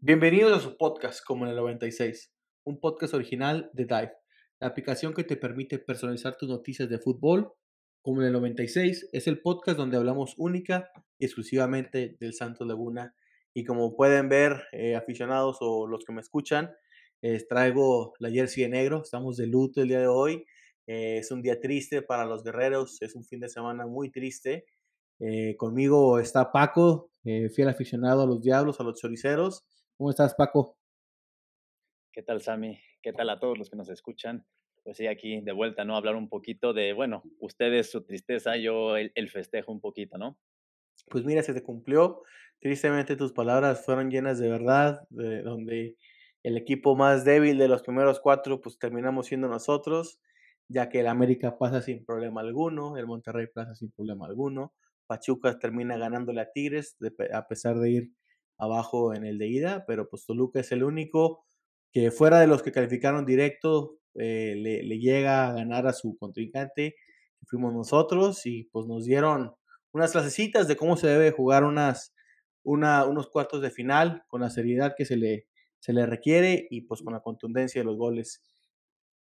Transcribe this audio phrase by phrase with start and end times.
[0.00, 2.32] Bienvenidos a su podcast como en el 96,
[2.64, 4.12] un podcast original de Dive,
[4.58, 7.52] la aplicación que te permite personalizar tus noticias de fútbol.
[8.02, 10.90] Como en el 96 es el podcast donde hablamos única
[11.20, 13.14] y exclusivamente del Santos Laguna.
[13.54, 16.74] Y como pueden ver, eh, aficionados o los que me escuchan,
[17.48, 19.02] traigo la jersey de negro.
[19.02, 20.46] Estamos de luto el día de hoy.
[20.86, 24.66] Eh, es un día triste para los guerreros, es un fin de semana muy triste.
[25.20, 29.64] Eh, conmigo está Paco, fiel aficionado a los diablos, a los choriceros.
[29.96, 30.78] ¿Cómo estás, Paco?
[32.12, 32.78] ¿Qué tal, Sammy?
[33.02, 34.44] ¿Qué tal a todos los que nos escuchan?
[34.82, 35.96] Pues sí, aquí de vuelta, ¿no?
[35.96, 40.38] Hablar un poquito de, bueno, ustedes su tristeza, yo el, festejo un poquito, ¿no?
[41.08, 42.22] Pues mira, se te cumplió.
[42.60, 45.96] Tristemente tus palabras fueron llenas de verdad, de donde
[46.42, 50.20] el equipo más débil de los primeros cuatro, pues terminamos siendo nosotros,
[50.68, 54.74] ya que el América pasa sin problema alguno, el Monterrey pasa sin problema alguno,
[55.06, 56.96] Pachuca termina ganándole a Tigres,
[57.32, 58.12] a pesar de ir
[58.58, 61.44] abajo en el de ida, pero pues Toluca es el único
[61.92, 66.96] que fuera de los que calificaron directo eh, le, llega a ganar a su contrincante,
[67.46, 69.52] fuimos nosotros, y pues nos dieron
[69.92, 72.14] unas clasecitas de cómo se debe jugar unas,
[72.62, 75.46] una, unos cuartos de final con la seriedad que se le,
[75.78, 78.42] se le requiere y pues con la contundencia de los goles.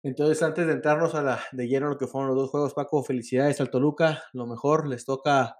[0.03, 3.03] Entonces, antes de entrarnos a la, de lleno lo que fueron los dos juegos, Paco,
[3.03, 5.57] felicidades al Toluca, lo mejor, les toca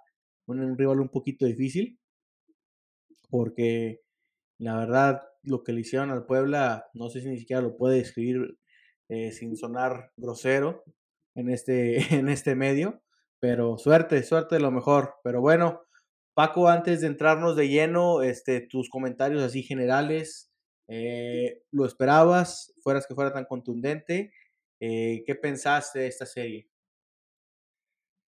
[0.47, 1.99] un rival un poquito difícil,
[3.29, 4.01] porque
[4.57, 7.97] la verdad lo que le hicieron al Puebla, no sé si ni siquiera lo puede
[7.97, 8.57] describir
[9.09, 10.83] eh, sin sonar grosero
[11.35, 13.01] en este, en este medio,
[13.39, 15.15] pero suerte, suerte lo mejor.
[15.23, 15.81] Pero bueno,
[16.33, 20.51] Paco, antes de entrarnos de lleno, este, tus comentarios así generales,
[20.87, 22.73] eh, ¿lo esperabas?
[22.81, 24.33] ¿Fueras que fuera tan contundente?
[24.79, 26.69] Eh, ¿Qué pensaste de esta serie?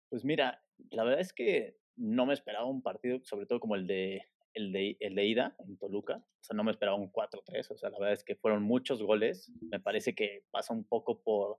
[0.09, 3.87] Pues mira, la verdad es que no me esperaba un partido, sobre todo como el
[3.87, 6.17] de el de, el de ida en Toluca.
[6.17, 7.71] O sea, no me esperaba un 4-3.
[7.71, 9.51] O sea, la verdad es que fueron muchos goles.
[9.61, 11.57] Me parece que pasa un poco por,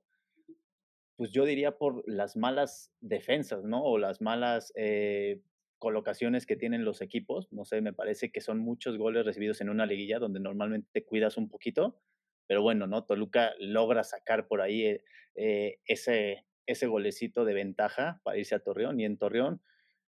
[1.16, 3.82] pues yo diría por las malas defensas, ¿no?
[3.82, 5.40] O las malas eh,
[5.78, 7.48] colocaciones que tienen los equipos.
[7.52, 11.04] No sé, me parece que son muchos goles recibidos en una liguilla donde normalmente te
[11.04, 12.00] cuidas un poquito.
[12.46, 13.04] Pero bueno, ¿no?
[13.04, 15.04] Toluca logra sacar por ahí eh,
[15.36, 19.00] eh, ese, ese golecito de ventaja para irse a Torreón.
[19.00, 19.62] Y en Torreón,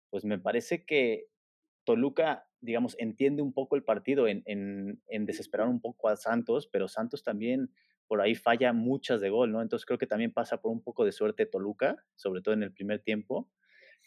[0.09, 1.27] pues me parece que
[1.83, 6.87] Toluca digamos, entiende un poco el partido en, en, desesperar un poco a Santos, pero
[6.87, 7.71] Santos también
[8.07, 9.61] por ahí falla muchas de gol, ¿no?
[9.61, 12.71] Entonces creo que también pasa por un poco de suerte Toluca, sobre todo en el
[12.71, 13.49] primer tiempo.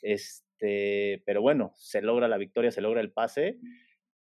[0.03, 3.59] Este, pero bueno, se logra la victoria, se logra el pase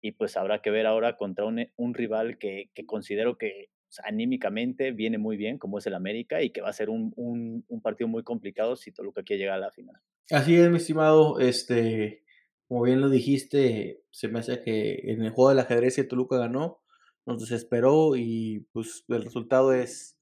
[0.01, 3.69] y pues habrá que ver ahora contra un, un rival que, que, considero que
[4.03, 7.81] anímicamente viene muy bien, como es el América, y que va a ser un, un,
[7.81, 9.95] partido muy complicado si Toluca quiere llegar a la final.
[10.29, 12.23] Así es, mi estimado, este,
[12.67, 16.81] como bien lo dijiste, se me hace que en el juego del ajedrez Toluca ganó,
[17.29, 20.17] nos desesperó y pues el resultado es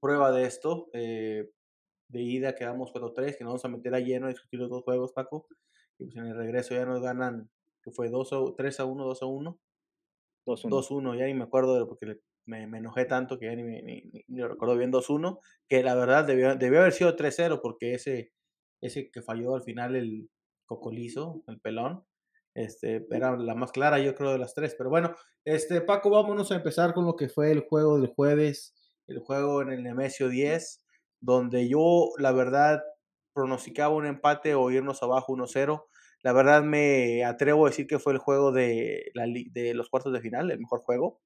[0.00, 0.88] prueba de esto.
[0.92, 1.50] Eh,
[2.08, 4.82] de ida quedamos 4-3, que nos vamos a meter a lleno a discutir los dos
[4.84, 5.46] juegos, Paco.
[5.98, 7.50] Y pues en el regreso ya nos ganan,
[7.82, 9.60] que fue 2 3 a 1, 2 a 1.
[10.44, 14.42] 2-1, ya ni me acuerdo porque me, me, enojé tanto que ya ni, ni, ni,
[14.42, 18.32] recuerdo bien 2-1, que la verdad debió, debió haber sido 3-0 porque ese,
[18.80, 20.28] ese que falló al final el,
[20.72, 22.04] Cocolizo, el pelón.
[22.54, 24.74] Este, era la más clara, yo creo, de las tres.
[24.76, 25.14] Pero bueno,
[25.44, 28.74] este, Paco, vámonos a empezar con lo que fue el juego del jueves,
[29.06, 30.84] el juego en el Nemesio 10,
[31.20, 32.82] donde yo, la verdad,
[33.32, 35.84] pronosticaba un empate o irnos abajo 1-0.
[36.22, 40.12] La verdad me atrevo a decir que fue el juego de, la, de los cuartos
[40.12, 41.20] de final, el mejor juego,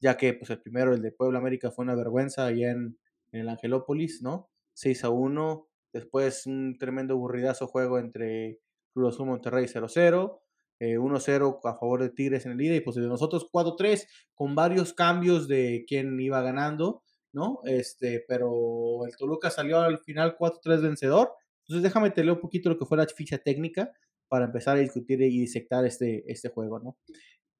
[0.00, 2.98] ya que pues el primero, el de Puebla América, fue una vergüenza allá en,
[3.32, 4.50] en el Angelópolis, ¿no?
[4.74, 5.68] 6 a 1.
[5.92, 8.60] Después un tremendo aburridazo juego entre
[8.92, 10.40] Cruz Azul Monterrey 0-0.
[10.80, 14.54] 1-0 eh, a favor de Tigres en el ida y pues de nosotros 4-3 con
[14.54, 17.02] varios cambios de quién iba ganando,
[17.32, 17.60] ¿no?
[17.64, 21.32] Este, pero el Toluca salió al final 4-3 vencedor.
[21.62, 23.92] Entonces déjame te leo un poquito lo que fue la ficha técnica
[24.28, 26.96] para empezar a discutir y disectar este, este juego, ¿no?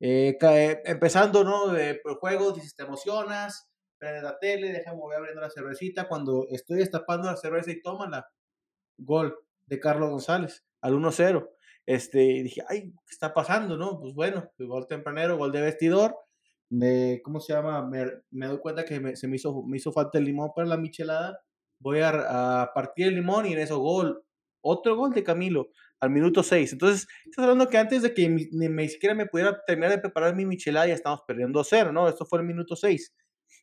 [0.00, 1.76] Eh, eh, empezando, ¿no?
[1.76, 6.08] el juego, dices, te emocionas, prendes la tele, déjame voy abriendo la cervecita.
[6.08, 8.26] Cuando estoy destapando la cerveza y la
[8.98, 11.48] gol de Carlos González al 1-0.
[11.88, 13.99] Este, dije, ay, ¿qué está pasando, no?
[13.99, 16.14] Pues bueno, gol tempranero, gol de vestidor.
[16.69, 17.82] Me, ¿Cómo se llama?
[17.88, 20.76] Me, me doy cuenta que se me hizo, me hizo falta el limón para la
[20.76, 21.40] michelada.
[21.81, 24.23] Voy a, partir el limón y en eso gol.
[24.61, 26.75] otro gol de Camilo al minuto 6.
[26.75, 30.37] Entonces, estás hablando que antes de que ni, ni siquiera me pudiera terminar de preparar
[30.37, 32.06] mi michelada, ya estamos perdiendo 0, ¿no?
[32.06, 33.14] Esto fue el minuto 6.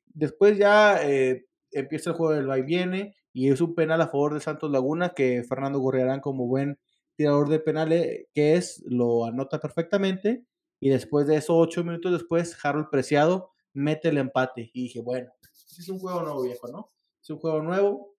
[0.08, 4.08] Después ya eh, empieza el juego del va y viene y es un penal a
[4.08, 6.80] favor de Santos Laguna que Fernando Gurriarán como buen
[7.16, 10.46] tirador de penales que es, lo anota perfectamente
[10.80, 15.32] y después de eso, ocho minutos después, Harold Preciado mete el empate y dije, bueno,
[15.78, 16.92] es un juego nuevo viejo, ¿no?
[17.22, 18.16] Es un juego nuevo,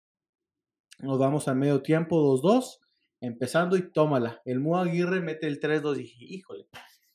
[0.99, 2.79] nos vamos a medio tiempo, 2-2,
[3.21, 4.43] empezando y tómala.
[4.45, 6.69] El Mu Aguirre mete el 3-2 y dije, híjole,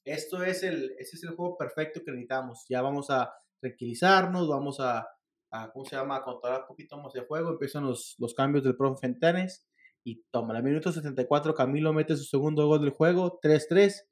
[0.05, 2.65] esto es el, ese es el juego perfecto que necesitamos.
[2.69, 5.07] Ya vamos a tranquilizarnos, vamos a,
[5.51, 7.49] a ¿cómo se llama?, a controlar un poquito más de juego.
[7.49, 9.67] Empiezan los, los cambios del profe Fentanes
[10.03, 10.61] y tómala.
[10.61, 14.07] Minuto 74, Camilo mete su segundo gol del juego, 3-3.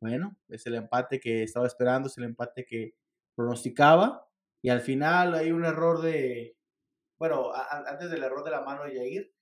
[0.00, 2.94] Bueno, es el empate que estaba esperando, es el empate que
[3.34, 4.28] pronosticaba.
[4.62, 6.56] Y al final hay un error de,
[7.18, 7.52] bueno,
[7.86, 9.32] antes del error de la mano de Yair,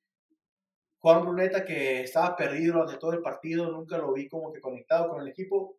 [0.99, 5.09] Juan Bruneta, que estaba perdido durante todo el partido, nunca lo vi como que conectado
[5.09, 5.79] con el equipo,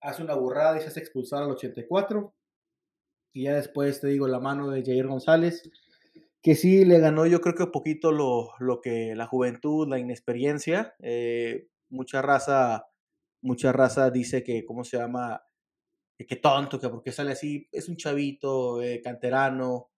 [0.00, 2.34] hace una burrada y se hace expulsar al 84.
[3.34, 5.70] Y ya después te digo la mano de Jair González,
[6.42, 9.98] que sí le ganó yo creo que un poquito lo, lo que la juventud, la
[9.98, 10.94] inexperiencia.
[11.00, 12.86] Eh, mucha raza,
[13.42, 15.42] mucha raza dice que, ¿cómo se llama?
[16.16, 19.90] Que tonto, que porque sale así, es un chavito, eh, canterano,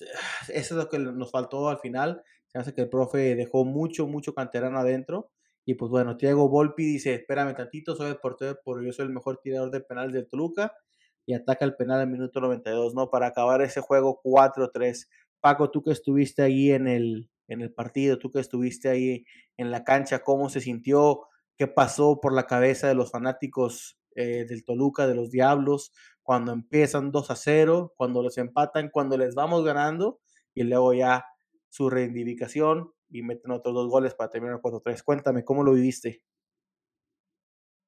[0.48, 2.22] eso es lo que nos faltó al final.
[2.46, 5.30] Se hace que el profe dejó mucho, mucho canterano adentro.
[5.64, 9.12] Y pues bueno, Thiago Volpi dice, espérame tantito, soy el portero, porque yo soy el
[9.12, 10.72] mejor tirador de penal de Toluca.
[11.26, 13.10] Y ataca el penal al minuto 92, ¿no?
[13.10, 15.08] Para acabar ese juego 4-3.
[15.40, 19.24] Paco, tú que estuviste ahí en el, en el partido, tú que estuviste ahí
[19.56, 21.26] en la cancha, ¿cómo se sintió?
[21.56, 25.92] ¿Qué pasó por la cabeza de los fanáticos eh, del Toluca, de los Diablos?
[26.28, 30.20] cuando empiezan 2 a 0, cuando los empatan, cuando les vamos ganando
[30.54, 31.24] y luego ya
[31.70, 35.02] su reivindicación y meten otros dos goles para terminar 4-3.
[35.02, 36.22] Cuéntame, ¿cómo lo viviste?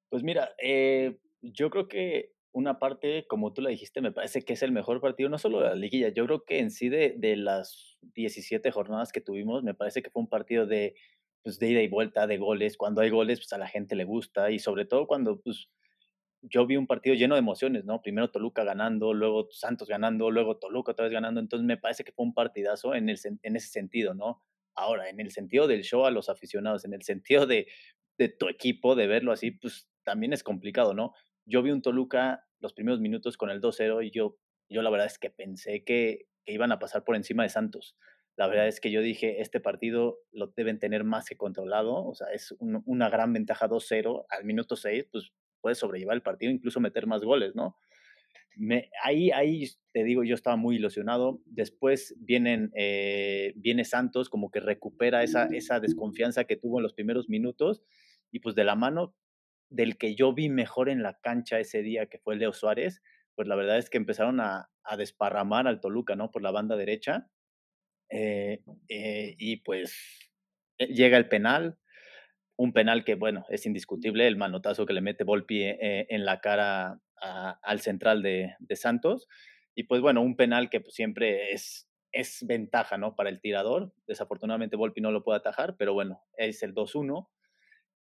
[0.09, 4.55] Pues mira, eh, yo creo que una parte, como tú la dijiste, me parece que
[4.55, 7.15] es el mejor partido, no solo de la liguilla, yo creo que en sí de,
[7.17, 10.95] de las 17 jornadas que tuvimos, me parece que fue un partido de,
[11.43, 12.77] pues, de ida y vuelta, de goles.
[12.77, 15.71] Cuando hay goles, pues a la gente le gusta y sobre todo cuando pues,
[16.43, 18.03] yo vi un partido lleno de emociones, ¿no?
[18.03, 21.41] Primero Toluca ganando, luego Santos ganando, luego Toluca otra vez ganando.
[21.41, 24.43] Entonces me parece que fue un partidazo en, el, en ese sentido, ¿no?
[24.75, 27.67] Ahora, en el sentido del show a los aficionados, en el sentido de,
[28.19, 31.13] de tu equipo, de verlo así, pues también es complicado, ¿no?
[31.51, 34.39] Yo vi un Toluca los primeros minutos con el 2-0 y yo,
[34.69, 37.97] yo la verdad es que pensé que, que iban a pasar por encima de Santos.
[38.37, 42.15] La verdad es que yo dije, este partido lo deben tener más que controlado, o
[42.15, 46.81] sea, es una gran ventaja 2-0 al minuto 6, pues puedes sobrellevar el partido, incluso
[46.81, 47.77] meter más goles, ¿no?
[48.57, 51.41] Me, ahí, ahí te digo, yo estaba muy ilusionado.
[51.47, 56.95] Después vienen, eh, viene Santos, como que recupera esa, esa desconfianza que tuvo en los
[56.95, 57.83] primeros minutos
[58.31, 59.15] y pues de la mano
[59.71, 63.03] del que yo vi mejor en la cancha ese día, que fue Leo Suárez,
[63.35, 66.31] pues la verdad es que empezaron a, a desparramar al Toluca, ¿no?
[66.31, 67.29] Por la banda derecha.
[68.11, 69.97] Eh, eh, y pues
[70.79, 71.79] llega el penal,
[72.57, 76.41] un penal que, bueno, es indiscutible, el manotazo que le mete Volpi eh, en la
[76.41, 77.01] cara
[77.63, 79.29] al central de, Santos.
[79.75, 83.15] Y pues bueno, un penal que pues, siempre es, es ventaja, ¿no?
[83.15, 83.93] Para el tirador.
[84.07, 87.29] Desafortunadamente Volpi no lo puede atajar, pero bueno, es el 2-1.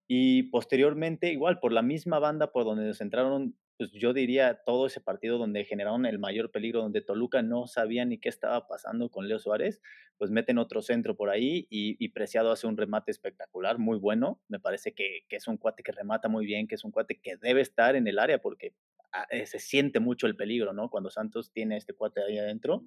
[0.08, 4.86] Y posteriormente, igual, por la misma banda por donde nos entraron pues yo diría todo
[4.86, 9.08] ese partido donde generaron el mayor peligro, donde Toluca no sabía ni qué estaba pasando
[9.08, 9.80] con Leo Suárez,
[10.18, 14.40] pues meten otro centro por ahí y, Preciado hace un remate espectacular, muy bueno.
[14.48, 17.36] Me parece que, es un cuate que remata muy bien, que es un cuate que
[17.36, 18.74] debe estar en el área porque
[19.12, 20.90] ah, eh, se siente mucho el peligro, ¿no?
[20.90, 22.84] Cuando Santos tiene este cuate ahí adentro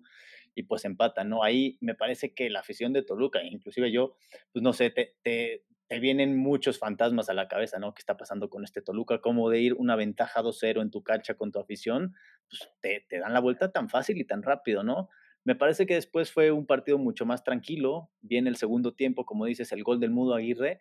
[0.53, 1.41] y pues empata, ¿no?
[1.41, 4.17] Ahí me parece que la afición de Toluca, inclusive yo,
[4.51, 7.93] pues no sé, te, te, te vienen muchos fantasmas a la cabeza, ¿no?
[7.93, 9.19] ¿Qué está pasando con este Toluca?
[9.19, 12.15] ¿Cómo de ir una ventaja 2-0 en tu cancha con tu afición?
[12.50, 15.10] Pues te, te, dan la vuelta tan fácil y tan rápido, ¿no?
[15.43, 18.10] Me parece que después fue un partido mucho más tranquilo.
[18.21, 20.79] Viene el segundo tiempo, como dices, el gol del Mudo Aguirre.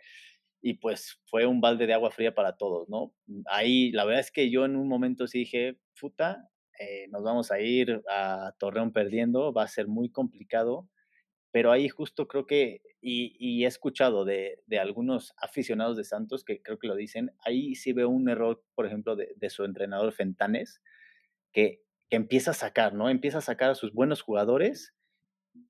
[0.62, 3.12] Y pues fue un balde de agua fría para todos, ¿no?
[3.46, 6.48] Ahí la verdad es que yo en un momento sí dije, puta,
[6.78, 10.88] eh, nos vamos a ir a Torreón perdiendo, va a ser muy complicado
[11.52, 16.78] pero ahí justo creo que, y, he escuchado de, algunos aficionados de Santos que creo
[16.78, 20.80] que lo dicen, ahí sí veo un error, por ejemplo, de, de su entrenador Fentanes,
[21.52, 23.08] que, que, empieza a sacar, ¿no?
[23.08, 24.94] Empieza a sacar a sus buenos jugadores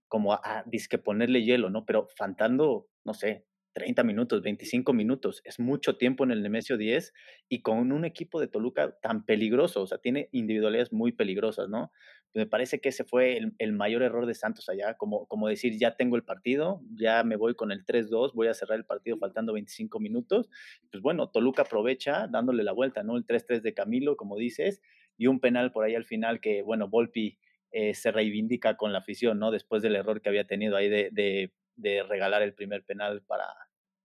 [0.09, 1.87] como a, a disque ponerle hielo, ¿no?
[1.87, 5.41] Pero faltando, no sé, 30 minutos, 25 minutos.
[5.45, 7.13] Es mucho tiempo en el Nemesio 10
[7.49, 11.93] y con un equipo de Toluca tan peligroso, o sea, tiene individualidades muy peligrosas, ¿no?
[12.33, 15.97] Me parece que ese fue el, mayor error de Santos allá, como, como decir, ya
[15.97, 19.53] tengo el partido, ya me voy con el 3-2, voy a cerrar el partido faltando
[19.53, 20.49] 25 minutos.
[20.91, 23.17] Pues bueno, Toluca aprovecha dándole la vuelta, ¿no?
[23.17, 24.81] El 3-3 de Camilo, como dices,
[25.17, 27.39] y un penal por ahí al final que, bueno, Volpi
[27.73, 29.51] eh, se reivindica con la afición, ¿no?
[29.51, 33.47] Después del error que había tenido ahí de, de de regalar el primer penal para,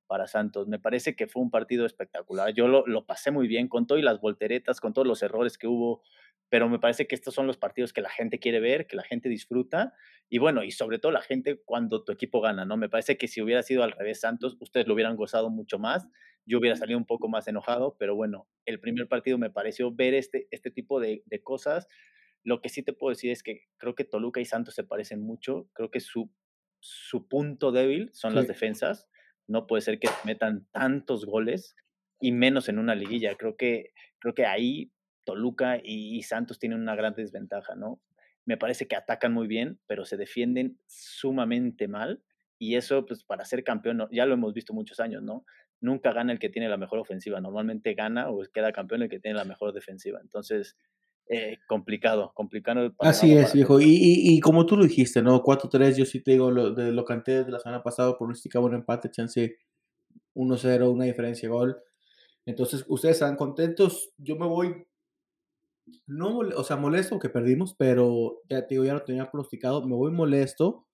[0.08, 0.68] para Santos.
[0.68, 2.54] Me parece que fue un partido espectacular.
[2.54, 5.68] Yo lo, lo, pasé muy bien con todas las volteretas, con todos los errores que
[5.68, 6.02] hubo,
[6.50, 9.04] pero me parece que estos son los partidos que la gente quiere ver, que la
[9.04, 9.94] gente disfruta
[10.30, 12.78] y bueno, y sobre todo la gente cuando tu equipo gana, ¿no?
[12.78, 16.08] Me parece que si hubiera sido al revés Santos, ustedes lo hubieran gozado mucho más.
[16.46, 20.14] Yo hubiera salido un poco más enojado, pero bueno, el primer partido me pareció ver
[20.14, 21.88] este, este tipo de, de cosas.
[22.44, 25.22] Lo que sí te puedo decir es que creo que Toluca y Santos se parecen
[25.22, 25.68] mucho.
[25.74, 26.30] Creo que su
[26.86, 29.08] su punto débil son las defensas.
[29.48, 31.76] No puede ser que metan tantos goles
[32.20, 33.36] y menos en una liguilla.
[33.36, 34.92] Creo que, creo que ahí
[35.26, 38.02] Toluca y, Santos tienen una gran desventaja, ¿no?
[38.46, 42.24] Me parece que atacan muy bien, pero se defienden sumamente mal.
[42.58, 45.46] Y eso, pues, para ser campeón, ya lo hemos visto muchos años, ¿no?
[45.82, 47.42] Nunca gana el que tiene la mejor ofensiva.
[47.42, 50.20] Normalmente gana o queda campeón el que tiene la mejor defensiva.
[50.22, 50.78] Entonces,
[51.28, 52.94] eh, complicado, complicado.
[53.00, 53.82] Así es, viejo.
[53.82, 55.42] Y, y, como tú lo dijiste, ¿no?
[55.42, 58.76] 4-3, yo sí te digo, lo, de, lo canté desde la semana pasada, pronosticaba un
[58.76, 59.58] empate, chance
[60.36, 61.78] 1-0, una diferencia de gol.
[62.46, 64.12] Entonces, ustedes están contentos.
[64.18, 64.86] Yo me voy,
[66.08, 69.86] no, o sea, molesto que perdimos, pero ya te digo, ya lo tenía pronosticado.
[69.86, 70.88] Me voy molesto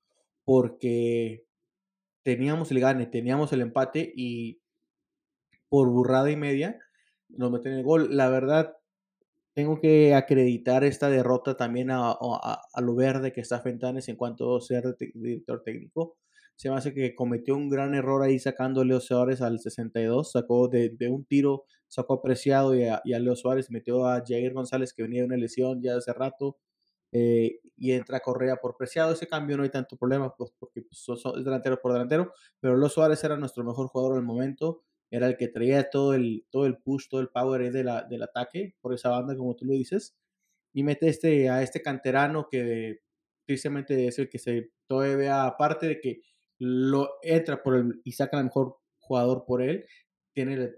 [0.45, 1.45] porque
[2.23, 4.61] teníamos el gane, teníamos el empate y
[5.69, 6.79] por burrada y media
[7.29, 8.15] nos meten el gol.
[8.15, 8.75] La verdad,
[9.53, 12.17] tengo que acreditar esta derrota también a,
[12.81, 14.83] lo verde que está Fentanes en cuanto a ser
[15.13, 16.17] director técnico.
[16.55, 20.31] Se me hace que cometió un gran error ahí sacando a Leo Suárez al 62,
[20.31, 25.03] sacó de, un tiro, sacó apreciado y a, Leo Suárez, metió a Jair González que
[25.03, 26.57] venía de una lesión ya hace rato
[27.11, 29.11] eh, y entra Correa por preciado.
[29.11, 32.89] Ese cambio no hay tanto problema pues, porque pues, es delantero por delantero, pero Leo
[32.89, 36.77] Suárez era nuestro mejor jugador del momento era el que traía todo el, todo el
[36.77, 40.15] push, todo el power de del ataque por esa banda, como tú lo dices,
[40.73, 43.01] y mete este, a este canterano que
[43.45, 46.21] tristemente es el que se todavía, aparte de que
[46.59, 49.85] lo entra por el, y saca el mejor jugador por él,
[50.33, 50.71] tiene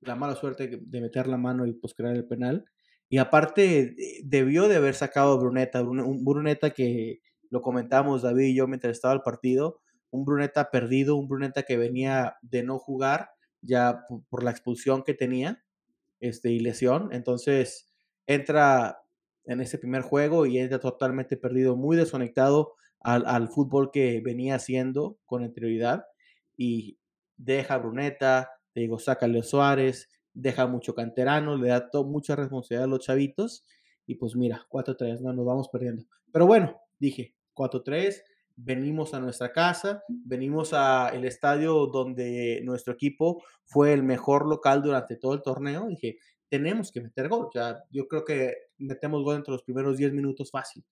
[0.00, 2.64] la mala suerte de meter la mano y pues crear el penal.
[3.08, 8.54] Y aparte debió de haber sacado a Bruneta, un Bruneta que lo comentamos David y
[8.54, 13.30] yo mientras estaba el partido, un Bruneta perdido, un Bruneta que venía de no jugar
[13.60, 15.62] ya por, la expulsión que tenía
[16.20, 17.10] este, y lesión.
[17.12, 17.92] Entonces
[18.26, 18.98] entra
[19.44, 25.18] en ese primer juego y entra totalmente perdido, muy desconectado al, fútbol que venía haciendo
[25.26, 26.04] con anterioridad
[26.56, 26.98] y
[27.36, 32.88] deja a Bruneta, digo, saca a Suárez, deja mucho canterano, le da mucha responsabilidad a
[32.88, 33.64] los chavitos
[34.06, 36.04] y pues mira, 4-3, no nos vamos perdiendo.
[36.32, 38.22] Pero bueno, dije, 4-3,
[38.56, 45.16] venimos a nuestra casa, venimos al estadio donde nuestro equipo fue el mejor local durante
[45.16, 45.86] todo el torneo.
[45.88, 46.18] Dije,
[46.48, 47.48] tenemos que meter gol.
[47.54, 50.84] Ya, yo creo que metemos gol entre los primeros 10 minutos fácil.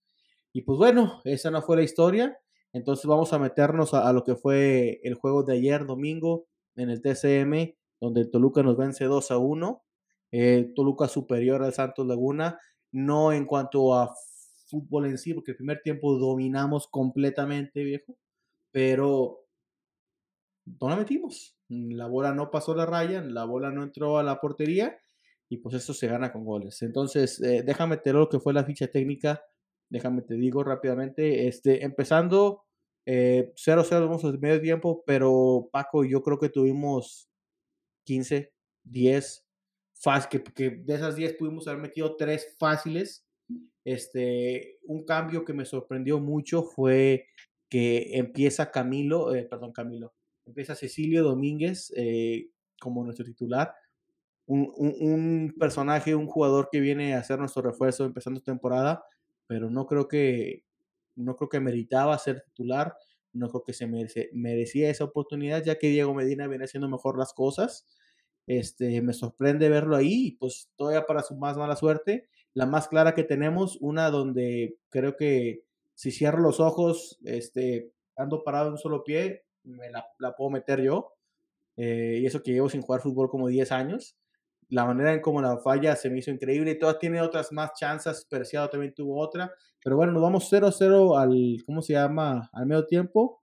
[0.53, 2.39] Y pues bueno, esa no fue la historia.
[2.73, 7.03] Entonces vamos a meternos a, lo que fue el juego de ayer domingo en el
[7.03, 9.83] TCM, donde Toluca nos vence 2 a 1.
[10.33, 12.59] Eh, Toluca superior al Santos Laguna,
[12.93, 14.15] no en cuanto a
[14.67, 18.17] fútbol en sí, porque el primer tiempo dominamos completamente, viejo,
[18.73, 19.45] pero
[20.65, 21.57] no la metimos.
[21.69, 24.99] La bola no pasó la raya, la bola no entró a la portería
[25.49, 26.83] y pues eso se gana con goles.
[26.83, 29.43] Entonces, eh, déjame te lo que fue la ficha técnica,
[29.89, 32.65] déjame te digo rápidamente, este, empezando
[33.07, 37.29] 0-0 eh, vamos al medio tiempo, pero Paco, yo creo que tuvimos
[38.05, 38.53] 15,
[38.85, 39.47] 10,
[39.95, 43.25] fácil, que, de esas 10 pudimos haber metido 3 fáciles
[43.85, 47.27] este, un cambio que me sorprendió mucho fue
[47.69, 50.15] que empieza Camilo, eh, perdón, Camilo,
[50.47, 53.75] empieza Cecilio Domínguez eh, como nuestro titular.
[54.47, 59.03] Un, un, personaje, un jugador que viene a hacer nuestro refuerzo empezando temporada,
[59.47, 60.65] pero no creo que
[61.17, 62.97] no creo que meritaba ser titular,
[63.33, 63.87] no creo que se
[64.33, 67.87] merecía esa oportunidad, ya que Diego Medina viene haciendo mejor las cosas.
[68.47, 73.15] Este, me sorprende verlo ahí, pues todavía para su más mala suerte, la más clara
[73.15, 78.79] que tenemos, una donde creo que si cierro los ojos, este, ando parado en un
[78.79, 80.07] solo pie, me la,
[80.37, 81.15] puedo meter yo.
[81.77, 84.17] Eh, y eso que llevo sin jugar fútbol como 10 años.
[84.75, 86.73] La manera en cómo la falla se me hizo increíble.
[86.73, 88.27] Y todas tiene otras más chances.
[88.29, 89.53] Preciado también tuvo otra.
[89.83, 92.51] Pero bueno, nos vamos 0-0 al, ¿cómo se llama?
[92.53, 93.43] Al medio tiempo.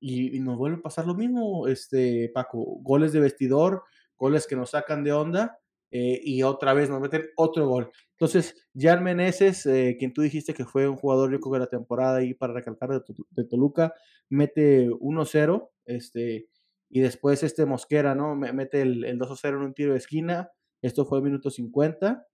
[0.00, 3.82] y, nos vuelve a pasar lo mismo, este, Paco, goles de vestidor,
[4.16, 5.58] goles que nos sacan de onda
[5.90, 7.90] eh, y otra vez nos meten otro gol.
[8.12, 12.22] Entonces, Jan Meneses, eh, quien tú dijiste que fue un jugador rico de la temporada
[12.22, 12.90] y para recalcar
[13.30, 13.94] de, Toluca,
[14.28, 16.48] mete 1-0, este,
[16.90, 18.36] y después este Mosquera, ¿no?
[18.36, 20.50] Mete el, el 2-0 en un tiro de esquina,
[20.82, 22.26] esto fue el minuto 50,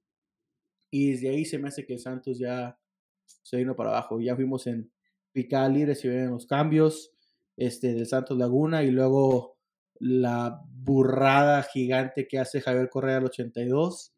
[0.91, 2.79] y desde ahí se me hace que Santos ya
[3.25, 4.91] se vino para abajo, ya fuimos en
[5.35, 7.13] se ven los cambios,
[7.57, 9.57] este, del Santos Laguna y luego
[9.99, 14.13] la burrada gigante que hace Javier Correa al 82.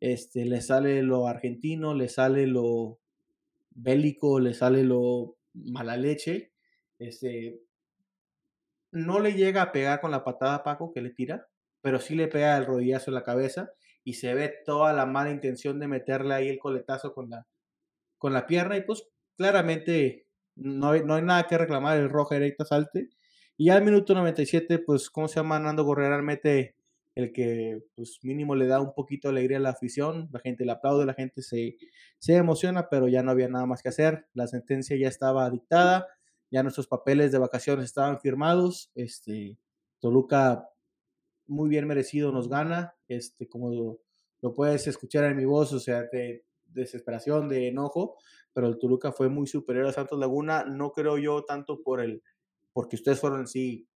[0.00, 2.98] Este, le sale lo argentino, le sale lo
[3.70, 6.52] bélico, le sale lo mala leche.
[6.98, 7.60] Este,
[8.92, 11.48] no le llega a pegar con la patada a Paco que le tira,
[11.80, 13.72] pero sí le pega el rodillazo en la cabeza
[14.04, 17.46] y se ve toda la mala intención de meterle ahí el coletazo con la,
[18.18, 19.04] con la pierna y pues
[19.36, 23.08] claramente no hay, no hay nada que reclamar, el rojo directa salte.
[23.56, 25.58] Y al minuto 97, pues, ¿cómo se llama?
[25.58, 26.76] Nando Gorrera mete
[27.14, 30.28] el que, pues, mínimo le da un poquito de alegría a la afición.
[30.32, 31.76] La gente le aplaude, la gente se,
[32.18, 34.26] se emociona, pero ya no había nada más que hacer.
[34.32, 36.08] La sentencia ya estaba dictada,
[36.50, 38.90] ya nuestros papeles de vacaciones estaban firmados.
[38.94, 39.58] Este,
[40.00, 40.66] Toluca,
[41.50, 42.94] muy bien merecido, nos gana.
[43.08, 44.00] Este, como
[44.40, 48.16] lo, puedes escuchar en mi voz, o sea, de desesperación, de enojo,
[48.52, 52.22] pero el Toluca fue muy superior a Santos Laguna, no creo yo tanto por el,
[52.72, 53.88] porque ustedes fueron sí,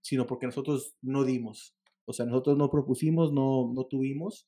[0.00, 4.46] sino porque nosotros no dimos, o sea, nosotros no propusimos, no, no tuvimos,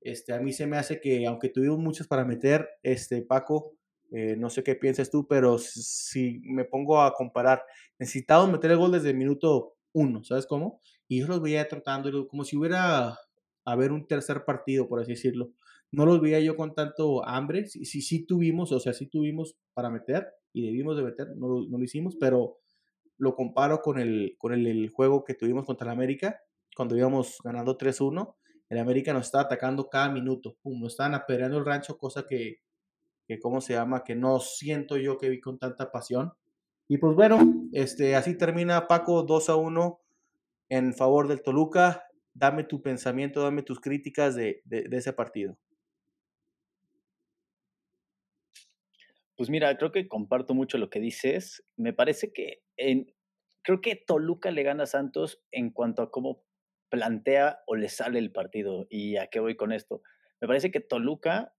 [0.00, 3.72] este, a mí se me hace que, aunque tuvimos muchos para meter, este, Paco,
[4.12, 7.64] eh, no sé qué piensas tú, pero si me pongo a comparar,
[7.98, 10.80] necesitamos meter el gol desde el minuto uno, ¿sabes cómo?
[11.08, 13.18] Y yo los veía tratando como si hubiera
[13.64, 15.52] haber un tercer partido, por así decirlo
[15.94, 17.66] no los veía yo con tanto hambre.
[17.66, 21.64] Sí, sí, sí tuvimos, o sea, sí tuvimos para meter y debimos de meter, no,
[21.68, 22.58] no lo hicimos, pero
[23.16, 26.40] lo comparo con el, con el, juego que tuvimos contra el América,
[26.76, 28.34] cuando íbamos ganando 3-1.
[28.68, 32.60] El América nos estaba atacando cada minuto, pum, nos estaban apedreando el rancho, cosa que,
[33.26, 34.02] que, ¿cómo se llama?
[34.02, 36.32] Que no siento yo que vi con tanta pasión.
[36.88, 37.40] Y pues bueno,
[37.72, 40.00] este, así termina Paco 2 a 1
[40.76, 42.08] en favor del Toluca.
[42.32, 45.56] Dame tu pensamiento, dame tus críticas de, ese partido.
[49.36, 51.64] Pues mira, creo que comparto mucho lo que dices.
[51.76, 52.62] Me parece que
[53.62, 56.42] creo que Toluca le gana a Santos en cuanto a cómo
[56.88, 58.86] plantea o le sale el partido.
[58.90, 60.02] ¿Y a qué voy con esto?
[60.40, 61.54] Me parece que Toluca,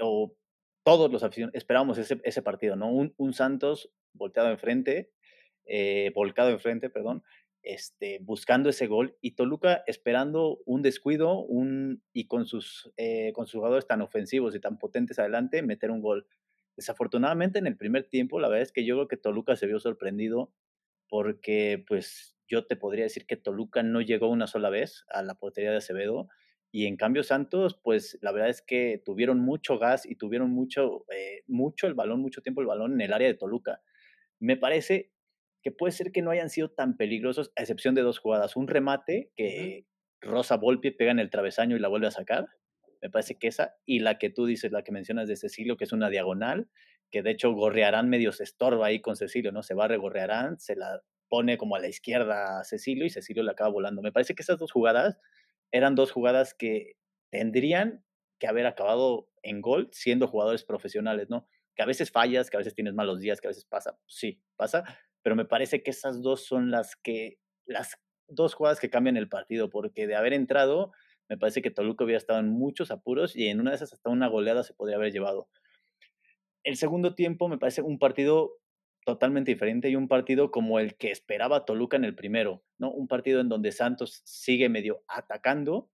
[0.00, 0.36] o
[0.84, 2.92] todos los aficionados, esperábamos ese, partido, ¿no?
[2.92, 5.10] Un, un Santos volteado enfrente,
[5.64, 7.24] eh, volcado enfrente, perdón,
[7.66, 11.46] este, buscando ese gol y Toluca esperando un descuido
[12.12, 16.00] y con sus, eh, con sus jugadores tan ofensivos y tan potentes adelante, meter un
[16.00, 16.28] gol.
[16.76, 19.80] Desafortunadamente en el primer tiempo, la verdad es que yo creo que Toluca se vio
[19.80, 20.52] sorprendido
[21.08, 25.34] porque pues yo te podría decir que Toluca no llegó una sola vez a la
[25.34, 26.28] portería de Acevedo
[26.70, 31.04] y en cambio Santos pues la verdad es que tuvieron mucho gas y tuvieron mucho,
[31.12, 33.82] eh, mucho el balón, mucho tiempo el balón en el área de Toluca.
[34.38, 35.10] Me parece
[35.66, 38.54] que puede ser que no hayan sido tan peligrosos a excepción de dos jugadas.
[38.54, 39.84] Un remate que
[40.20, 42.46] Rosa Volpi pega en el travesaño y la vuelve a sacar
[43.02, 45.84] me parece que esa, y la que tú dices, la que mencionas de Cecilio, que
[45.84, 46.68] es una diagonal,
[47.10, 49.62] que de hecho Gorrearán medio se estorba ahí con Cecilio, ¿no?
[49.62, 53.42] Se va a regorrearán, se la pone como a la izquierda a Cecilio y Cecilio
[53.42, 54.02] la acaba volando.
[54.02, 55.18] Me parece que esas dos jugadas
[55.70, 56.94] eran dos jugadas que
[57.30, 58.04] tendrían
[58.38, 61.48] que haber acabado en gol siendo jugadores profesionales, ¿no?
[61.74, 64.42] Que a veces fallas, que a veces tienes malos días, que a veces pasa, sí,
[64.56, 64.84] pasa,
[65.26, 69.28] pero me parece que esas dos son las que, las dos jugadas que cambian el
[69.28, 70.92] partido, porque de haber entrado,
[71.28, 74.08] me parece que Toluca hubiera estado en muchos apuros y en una de esas hasta
[74.08, 75.48] una goleada se podría haber llevado.
[76.62, 78.52] El segundo tiempo me parece un partido
[79.04, 82.92] totalmente diferente y un partido como el que esperaba Toluca en el primero, ¿no?
[82.92, 85.90] Un partido en donde Santos sigue medio atacando,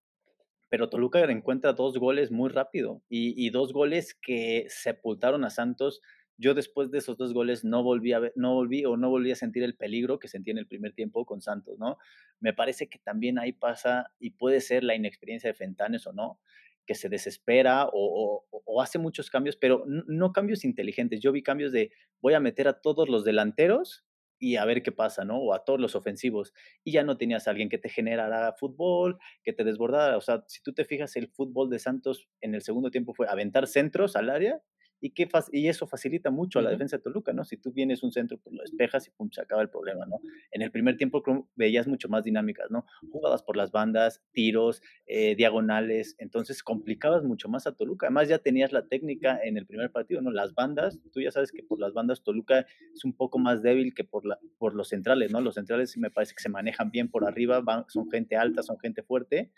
[0.69, 6.03] pero Toluca encuentra dos goles muy rápido y, y dos goles que sepultaron a Santos
[6.39, 9.37] yo después de esos dos goles no volví a no volví o no volví a
[9.37, 11.99] sentir el peligro que sentí en el primer tiempo con Santos, ¿no?
[12.41, 16.41] Me parece que también ahí pasa y puede ser la inexperiencia de Fentanes o no,
[16.87, 18.45] que se desespera o,
[18.81, 21.21] hace muchos cambios, pero no, cambios inteligentes.
[21.21, 24.05] Yo vi cambios de voy a meter a todos los delanteros
[24.39, 25.39] y a ver qué pasa, ¿no?
[25.39, 26.53] O a todos los ofensivos.
[26.83, 30.17] Y ya no tenías a alguien que te generara fútbol, que te desbordara.
[30.17, 33.29] O sea, si tú te fijas, el fútbol de Santos en el segundo tiempo fue
[33.29, 34.61] aventar centros al área
[35.03, 37.45] y, que y eso facilita mucho a la defensa de Toluca, ¿no?
[37.45, 40.21] Si tú vienes un centro, pues lo despejas y pum, se acaba el problema, ¿no?
[40.53, 41.25] En el primer tiempo
[41.57, 42.87] veías mucho más dinámicas, ¿no?
[43.11, 48.07] Jugadas por las bandas, tiros, eh, diagonales, entonces complicabas mucho más a Toluca.
[48.07, 50.31] Además ya tenías la técnica en el primer partido, ¿no?
[50.31, 53.95] Las bandas, tú ya sabes que por las bandas Toluca es un poco más débil
[53.95, 55.41] que por, la, por los centrales, ¿no?
[55.41, 58.79] Los centrales me parece que se manejan bien por arriba, van, son gente alta, son
[58.79, 59.51] gente fuerte,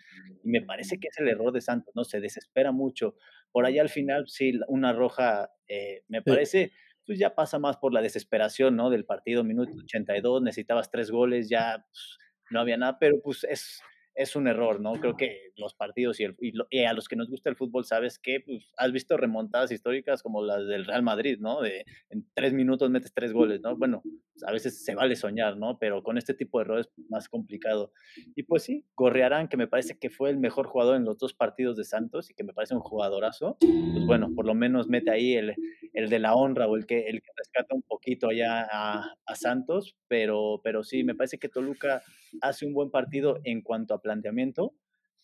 [0.42, 2.04] y me parece que es el error de Santos, ¿no?
[2.04, 3.14] Se desespera mucho.
[3.54, 6.72] Por allá al final, sí, una roja, eh, me parece,
[7.06, 8.90] pues ya pasa más por la desesperación, ¿no?
[8.90, 12.18] Del partido, minuto 82, necesitabas tres goles, ya pues,
[12.50, 13.80] no había nada, pero pues es,
[14.14, 14.92] es un error, ¿no?
[14.94, 18.72] Creo que los partidos y, a los que nos gusta el fútbol, sabes que pues,
[18.76, 21.60] has visto remontadas históricas como las del Real Madrid, ¿no?
[21.60, 23.76] De en tres minutos metes tres goles, ¿no?
[23.76, 24.02] Bueno,
[24.46, 25.78] a veces se vale soñar, ¿no?
[25.78, 27.92] Pero con este tipo de errores más complicado.
[28.36, 31.34] Y pues sí, Gorriarán, que me parece que fue el mejor jugador en los dos
[31.34, 35.10] partidos de Santos y que me parece un jugadorazo, pues bueno, por lo menos mete
[35.10, 35.54] ahí el,
[35.92, 39.34] el de la honra o el que, el que rescata un poquito allá a, a
[39.34, 42.02] Santos, pero, pero sí, me parece que Toluca
[42.40, 44.74] hace un buen partido en cuanto a planteamiento,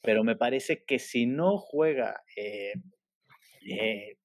[0.03, 2.73] pero me parece que si no juega eh,
[3.69, 4.17] eh,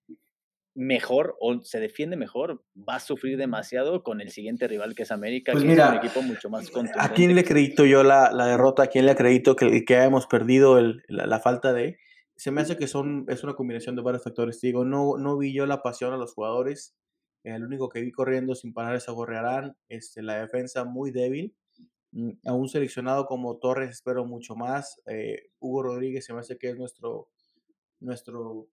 [0.73, 5.11] mejor o se defiende mejor, va a sufrir demasiado con el siguiente rival que es
[5.11, 6.99] América, pues que mira, es un equipo mucho más contundente.
[7.01, 8.83] ¿A quién le acredito yo la, la, derrota?
[8.83, 11.97] ¿A quién le acredito que, que hemos perdido el, la, la, falta de?
[12.35, 14.59] Se me hace que son, es una combinación de varios factores.
[14.59, 16.93] Digo, no, no vi yo la pasión a los jugadores.
[17.43, 19.77] El único que vi corriendo sin parar es a Gorrearán.
[19.87, 21.55] Este, la defensa muy débil.
[22.15, 25.01] Mm, a un seleccionado como Torres espero mucho más.
[25.05, 27.29] Eh, Hugo Rodríguez se me hace que es nuestro,
[27.99, 28.69] nuestro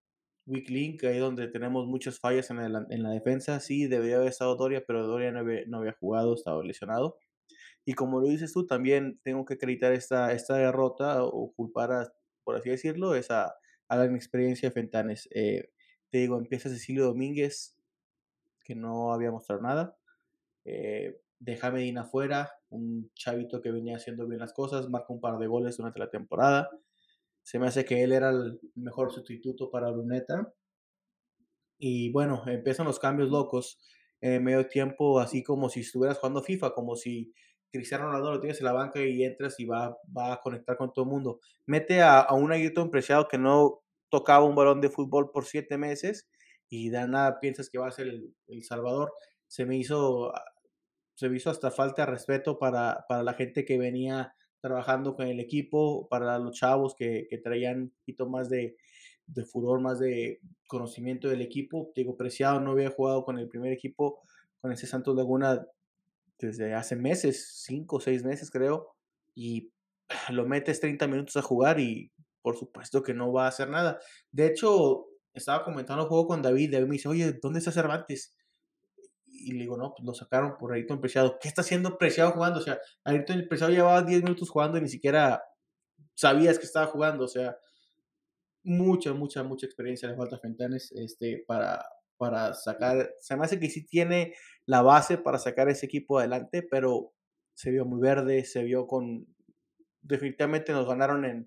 [0.47, 3.59] weak link, ahí donde tenemos muchas fallas en, la defensa.
[3.61, 5.41] Sí, debería haber estado Doria, pero Doria no
[5.79, 7.19] había, jugado, estaba lesionado.
[7.85, 12.13] Y como lo dices tú, también tengo que acreditar esta, esta derrota o culpar, a,
[12.45, 13.55] por así decirlo, esa
[13.89, 15.29] a la inexperiencia de Fentanes.
[15.35, 15.71] Eh,
[16.11, 17.77] te digo, empieza Cecilio Domínguez,
[18.65, 19.97] que no había mostrado nada.
[20.65, 25.39] Eh, deja Medina fuera, un chavito que venía haciendo bien las cosas, marca un par
[25.39, 26.71] de goles durante la temporada.
[27.43, 30.53] Se me hace que él era el mejor sustituto para Luneta.
[31.79, 33.79] Y bueno, empiezan los cambios locos
[34.21, 37.33] en medio tiempo, así como si estuvieras jugando FIFA, como si
[37.73, 40.93] Cristiano Ronaldo lo tienes en la banca y entras y va, va a conectar con
[40.93, 41.41] todo el mundo.
[41.67, 45.79] Mete a, a un Ayrton Preciado que no tocaba un balón de fútbol por siete
[45.79, 46.29] meses
[46.69, 49.13] y de nada piensas que va a ser el, el Salvador.
[49.47, 50.33] Se me hizo
[51.15, 55.41] se hizo hasta falta de respeto para, para la gente que venía trabajando con el
[55.41, 58.77] equipo, para los chavos que, que traían un poquito más de,
[59.27, 61.93] de, furor, más de conocimiento del equipo.
[61.95, 64.21] Digo, Preciado no había jugado con el primer equipo,
[64.61, 65.67] con ese Santos Laguna
[66.39, 68.95] desde hace meses, cinco o seis meses creo,
[69.35, 69.73] y
[70.31, 74.01] lo metes 30 minutos a jugar y por supuesto que no va a hacer nada.
[74.31, 78.37] De hecho, estaba comentando el juego con David, David me dice, oye, ¿dónde está Cervantes?
[79.43, 81.39] Y le digo, no, pues lo sacaron por Ayrton Preciado.
[81.41, 82.61] ¿Qué está haciendo Preciado jugando?
[82.61, 85.43] O sea, Ayrton Preciado llevaba 10 minutos jugando y ni siquiera
[86.15, 87.25] sabías que estaba jugando.
[87.25, 87.57] O sea,
[88.63, 91.85] mucha, mucha, mucha experiencia le falta a Fentanes este, para,
[92.17, 93.15] para sacar.
[93.21, 94.35] Se me hace que sí tiene
[94.67, 97.13] la base para sacar ese equipo adelante, pero
[97.55, 99.27] se vio muy verde, se vio con.
[100.01, 101.47] Definitivamente nos ganaron en,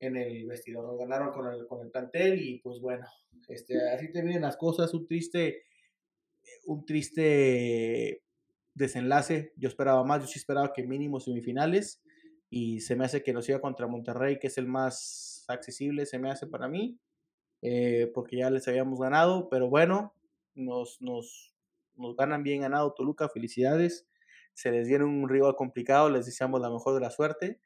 [0.00, 3.06] en el vestidor, nos ganaron con el, con el plantel y pues bueno,
[3.48, 5.62] este, así te vienen las cosas, un triste
[6.66, 8.22] un triste
[8.74, 9.52] desenlace.
[9.56, 12.02] Yo esperaba más, yo sí esperaba que mínimo semifinales
[12.50, 16.18] y se me hace que nos iba contra Monterrey, que es el más accesible, se
[16.18, 16.98] me hace para mí,
[17.62, 20.14] eh, porque ya les habíamos ganado, pero bueno,
[20.54, 21.54] nos, nos,
[21.96, 24.06] nos ganan bien ganado Toluca, felicidades.
[24.54, 27.58] Se les dieron un rival complicado, les deseamos la mejor de la suerte,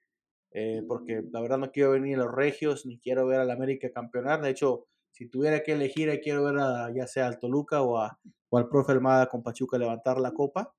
[0.53, 3.91] eh, porque la verdad no quiero venir a los regios, ni quiero ver al América
[3.91, 4.41] campeonar.
[4.41, 8.21] De hecho, si tuviera que elegir, quiero ver a, ya sea al Toluca o, a,
[8.53, 10.75] al profe Almada con Pachuca levantar la copa.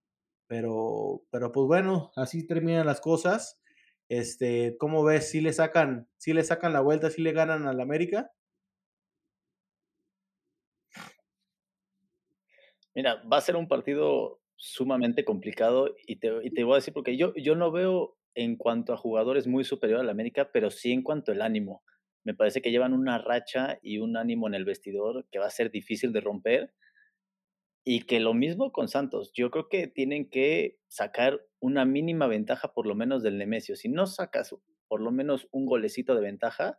[0.45, 3.59] Pero, pero pues bueno, así terminan las cosas.
[4.09, 5.31] Este, ¿cómo ves?
[5.31, 8.31] Si le sacan, si le sacan la vuelta, si le ganan al América.
[12.93, 16.93] Mira, va a ser un partido sumamente complicado y te, y te voy a decir
[16.93, 20.91] porque yo, yo no veo en cuanto a jugadores muy superior al América, pero sí
[20.91, 21.81] en cuanto al ánimo
[22.27, 25.49] me parece que llevan una racha y un ánimo en el vestidor que va a
[25.49, 26.73] ser difícil de romper.
[27.85, 32.73] Y que lo mismo con Santos, yo creo que tienen que sacar una mínima ventaja
[32.73, 33.77] por lo menos del Nemesio.
[33.77, 34.53] Si no sacas
[34.89, 36.77] por lo menos un golecito de ventaja,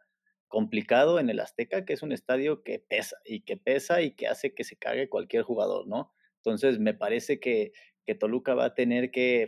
[0.49, 4.27] complicado en el Azteca, que es un estadio que pesa y que pesa y que
[4.27, 6.13] hace que se cague cualquier jugador, ¿no?
[6.45, 7.73] Entonces me parece que,
[8.05, 9.47] que Toluca va a tener que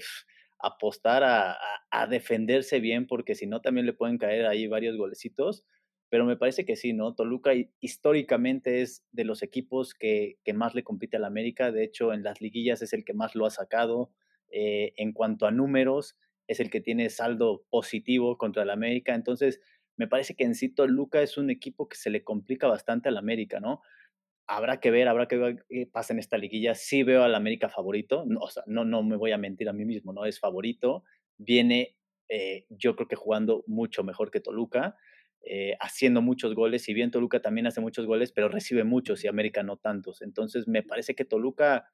[0.58, 1.58] apostar a, a,
[1.90, 5.66] a defenderse bien porque si no también le pueden caer ahí varios golecitos
[6.10, 7.14] pero me parece que sí, ¿no?
[7.14, 12.12] Toluca históricamente es de los equipos que, que más le compite al América, de hecho
[12.12, 14.10] en las liguillas es el que más lo ha sacado,
[14.50, 16.16] eh, en cuanto a números
[16.48, 19.60] es el que tiene saldo positivo contra el América, entonces
[19.96, 23.16] me parece que en sí Toluca es un equipo que se le complica bastante al
[23.16, 23.80] América, ¿no?
[24.48, 26.74] Habrá que ver, habrá que ver qué pasa en esta liguilla.
[26.74, 29.72] Sí veo al América favorito, no, o sea, no, no me voy a mentir a
[29.72, 30.24] mí mismo, ¿no?
[30.24, 31.04] Es favorito,
[31.38, 31.94] viene
[32.30, 34.96] eh, yo creo que jugando mucho mejor que Toluca,
[35.42, 39.28] eh, haciendo muchos goles, si bien Toluca también hace muchos goles, pero recibe muchos y
[39.28, 40.22] América no tantos.
[40.22, 41.90] Entonces me parece que Toluca,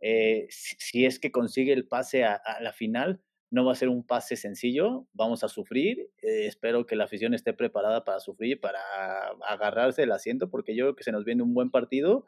[0.00, 4.04] eh, si, es que consigue el pase a, la final, no va a ser un
[4.06, 8.78] pase sencillo, vamos a sufrir, espero que la afición esté preparada para sufrir, para
[9.48, 12.26] agarrarse el asiento, porque yo creo que se nos viene un buen partido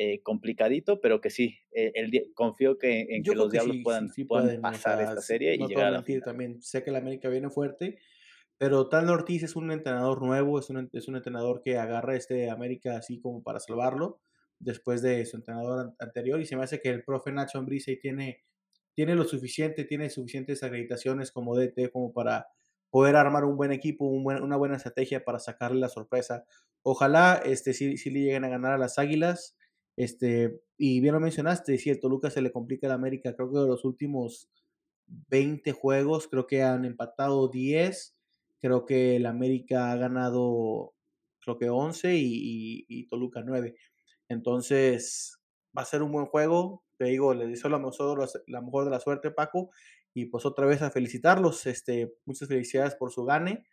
[0.00, 4.60] eh, complicadito, pero que sí, eh, el, confío que, en que los Diablos puedan, puedan,
[4.60, 6.22] pasar esta serie y llegar a la final.
[6.22, 7.98] También sé que la América viene fuerte,
[8.58, 12.50] pero Tal Ortiz es un entrenador nuevo, es un, es un entrenador que agarra este
[12.50, 14.20] América así como para salvarlo
[14.58, 18.44] después de su entrenador anterior y se me hace que el profe Nacho Ambriz tiene,
[18.94, 22.48] tiene lo suficiente, tiene suficientes acreditaciones como DT como para
[22.90, 26.44] poder armar un buen equipo, una buena estrategia para sacarle la sorpresa.
[26.82, 29.56] Ojalá este, si, si le lleguen a ganar a las Águilas,
[29.96, 33.58] este, y bien lo mencionaste, si el Toluca se le complica al América, creo que
[33.58, 34.48] de los últimos
[35.06, 38.17] 20 juegos, creo que han empatado 10,
[38.60, 40.94] creo que el América ha ganado,
[41.40, 43.76] creo que 11 y, Toluca 9.
[44.28, 45.38] Entonces,
[45.76, 49.30] va a ser un buen juego, te digo, le deseo la mejor, de la suerte,
[49.30, 49.70] Paco,
[50.14, 53.66] y pues otra vez a felicitarlos, este, muchas felicidades por su gane.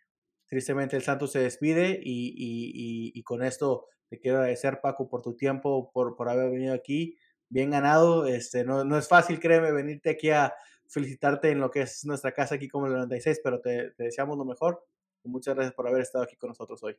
[0.48, 5.36] Tristemente el Santos se despide y, y con esto te quiero agradecer, Paco, por tu
[5.36, 7.16] tiempo, por, por haber venido aquí.
[7.48, 8.26] Bien ganado.
[8.26, 10.54] Este, no, no es fácil, créeme, venirte aquí a
[10.88, 14.44] felicitarte en lo que es nuestra casa aquí como el 96, pero te, deseamos lo
[14.44, 14.84] mejor.
[15.24, 16.96] muchas gracias por haber estado aquí con nosotros hoy.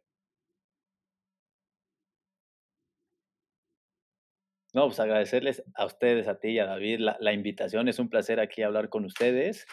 [4.74, 7.88] No, pues agradecerles a ustedes, a ti y a David la invitación.
[7.88, 9.66] Es un placer aquí hablar con ustedes.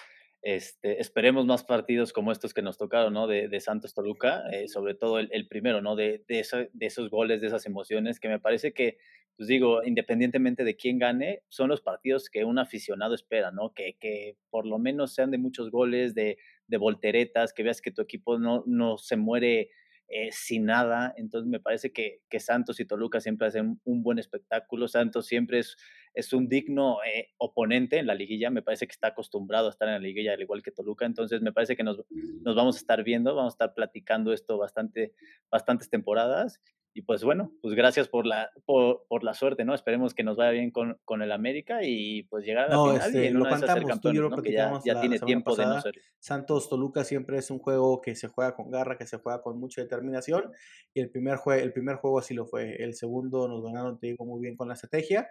[0.46, 3.26] Este, esperemos más partidos como estos que nos tocaron, ¿no?
[3.26, 5.96] De, Santos Toluca, eh, sobre todo el, primero, ¿no?
[5.96, 8.98] De, de, de, esos goles, de esas emociones, que me parece que,
[9.38, 13.72] pues digo, independientemente de quién gane, son los partidos que un aficionado espera, ¿no?
[13.72, 17.90] Que, que por lo menos sean de muchos goles, de, de volteretas, que veas que
[17.90, 19.70] tu equipo no, no se muere
[20.08, 21.14] eh, sin nada.
[21.16, 24.86] Entonces me parece que, que, Santos y Toluca siempre hacen un buen espectáculo.
[24.88, 25.76] Santos siempre es,
[26.12, 28.50] es un digno eh, oponente en la liguilla.
[28.50, 31.06] Me parece que está acostumbrado a estar en la liguilla al igual que Toluca.
[31.06, 34.58] Entonces me parece que nos, nos vamos a estar viendo, vamos a estar platicando esto
[34.58, 35.14] bastante,
[35.50, 36.60] bastantes temporadas
[36.96, 39.74] y pues bueno, pues gracias por la, por, por, la suerte, ¿no?
[39.74, 43.02] Esperemos que nos vaya bien con, con el América y pues llegar a la final
[43.02, 44.42] y este, en una de esas ser campeones, ¿no?
[44.42, 45.96] Que ya, ya tiene tiempo de no ser.
[46.20, 49.58] Santos Toluca siempre es un juego que se juega con garra, que se juega con
[49.58, 50.52] mucha determinación
[50.94, 52.76] y el primer, el primer juego así lo fue.
[52.76, 55.26] El segundo nos ganaron, te digo, muy bien con la estrategia,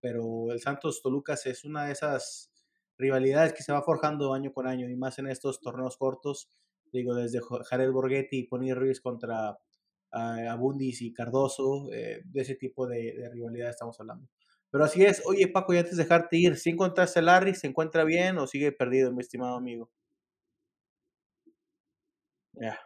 [0.00, 2.52] pero el Santos Toluca es una de esas
[2.96, 6.48] rivalidades que se va forjando año con año y más en estos torneos cortos,
[6.92, 9.58] digo, desde Jared Borghetti y Pony Ruiz contra
[10.10, 14.28] a Abundis y Cardoso, eh, de ese tipo de, rivalidad estamos hablando.
[14.70, 17.54] Pero así es, oye Paco, y antes de dejarte ir, ¿si encontraste a Larry?
[17.54, 19.90] ¿Se encuentra bien o sigue perdido, mi estimado amigo?
[22.52, 22.78] Ya.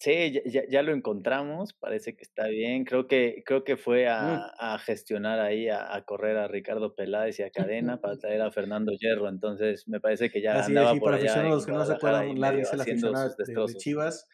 [0.00, 2.84] Sí, ya, lo encontramos, parece que está bien.
[2.84, 4.78] Creo que, creo que fue a, mm.
[4.84, 9.28] gestionar ahí, a, correr a Ricardo Peláez y a Cadena para traer a Fernando Hierro.
[9.28, 11.42] Entonces, me parece que ya andaba por allá.
[11.42, 14.28] los que no se acuerdan, Larry es el aficionado de Chivas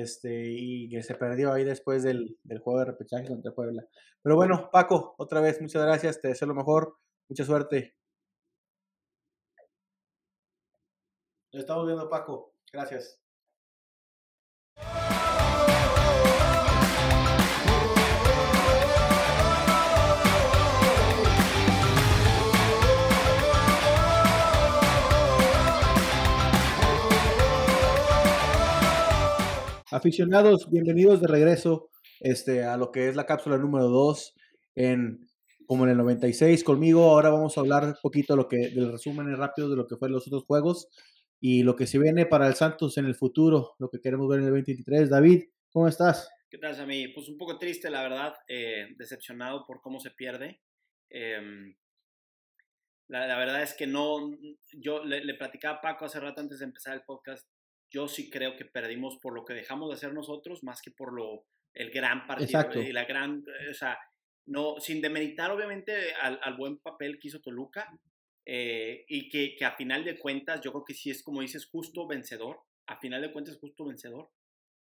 [0.00, 3.86] este, y que se perdió ahí después del, del juego de repechaje contra Puebla.
[4.22, 6.96] Pero bueno, Paco, otra vez, muchas gracias, te deseo lo mejor,
[7.28, 7.94] mucha suerte.
[11.52, 13.21] Estamos viendo, Paco, gracias.
[29.92, 34.34] Aficionados, bienvenidos de regreso este, a lo que es la cápsula número 2
[34.76, 35.28] en
[35.66, 37.10] como en el 96 conmigo.
[37.10, 40.14] Ahora vamos a hablar un poquito lo que, del resumen rápido de lo que fueron
[40.14, 40.88] los otros juegos
[41.40, 44.38] y lo que se viene para el Santos en el futuro, lo que queremos ver
[44.38, 45.10] en el 2023.
[45.10, 46.30] David, ¿cómo estás?
[46.48, 50.62] ¿Qué tal, mí Pues un poco triste, la verdad, eh, decepcionado por cómo se pierde.
[51.10, 51.76] Em,
[53.08, 54.38] la, verdad es que no,
[54.72, 57.46] yo le, platicaba a Paco hace rato antes de empezar el podcast,
[57.92, 61.12] yo sí creo que perdimos por lo que dejamos de hacer nosotros, más que por
[61.12, 63.98] lo el gran partido y la gran, eh, o sea,
[64.46, 67.88] no, sin demeritar obviamente al, al buen papel que hizo Toluca
[68.44, 71.66] eh, y que, que, a final de cuentas yo creo que sí es como dices
[71.66, 74.30] justo vencedor, a final de cuentas justo vencedor,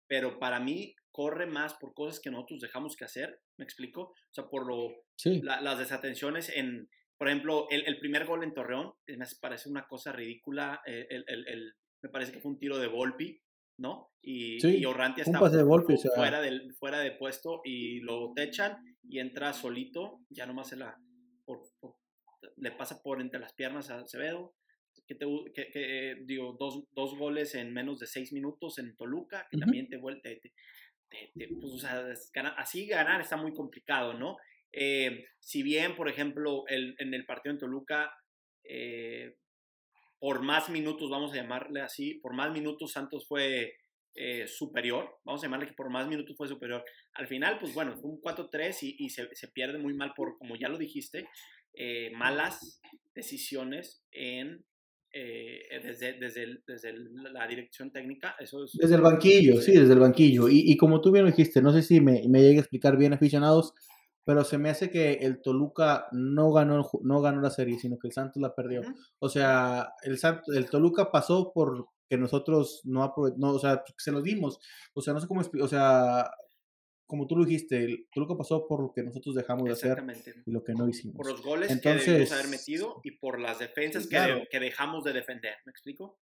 [0.06, 4.02] pero para mí corre más por cosas que nosotros dejamos que hacer, ¿me explico?
[4.02, 5.04] O sea, por lo,
[5.42, 10.12] las desatenciones en, por ejemplo, el, primer gol en Torreón, eh, me parece una cosa
[10.12, 13.40] ridícula, eh, el, me parece que fue un tiro de Volpi,
[13.78, 14.12] ¿no?
[14.22, 20.20] Y, sí, Orrantia está fuera, del, fuera de puesto y lo techan y entra solito,
[20.28, 20.98] ya nomás se la,
[22.56, 24.54] le pasa por entre las piernas a Acevedo,
[25.06, 29.56] que, te, que, digo, dos, dos, goles en menos de seis minutos en Toluca, que
[29.56, 30.40] también te vuelve,
[31.60, 32.04] pues, o sea,
[32.56, 34.36] así ganar está muy complicado, ¿no?
[34.72, 38.12] Eh, si bien, por ejemplo, el, en el partido en Toluca,
[38.64, 39.36] eh,
[40.18, 43.74] por más minutos, vamos a llamarle así, por más minutos Santos fue
[44.14, 46.84] eh, superior, vamos a llamarle que por más minutos fue superior.
[47.14, 50.36] Al final, pues bueno, fue un 4-3 y, y se, se, pierde muy mal por,
[50.38, 51.28] como ya lo dijiste,
[52.12, 52.80] malas
[53.14, 54.64] decisiones en
[55.10, 56.94] eh, desde, desde, desde,
[57.32, 58.36] la dirección técnica.
[58.38, 60.48] Eso es, desde el banquillo, sí, desde el banquillo.
[60.50, 62.98] Y, y, como tú bien lo dijiste, no sé si me, me llegue a explicar
[62.98, 63.72] bien aficionados,
[64.28, 68.08] pero se me hace que el Toluca no ganó, no ganó la serie, sino que
[68.08, 68.82] el Santos la perdió.
[69.20, 74.12] O sea, el, Santos, el Toluca pasó por que nosotros no, no o sea, se
[74.12, 74.60] lo dimos.
[74.92, 76.30] O sea, no sé cómo, o sea,
[77.06, 80.04] como tú lo dijiste, el Toluca pasó por lo que nosotros dejamos de hacer
[80.44, 81.16] y lo que no hicimos.
[81.16, 85.04] Por los goles Entonces, que debimos haber metido y por las defensas que, que, dejamos
[85.04, 85.54] de defender.
[85.64, 86.18] ¿Me explico?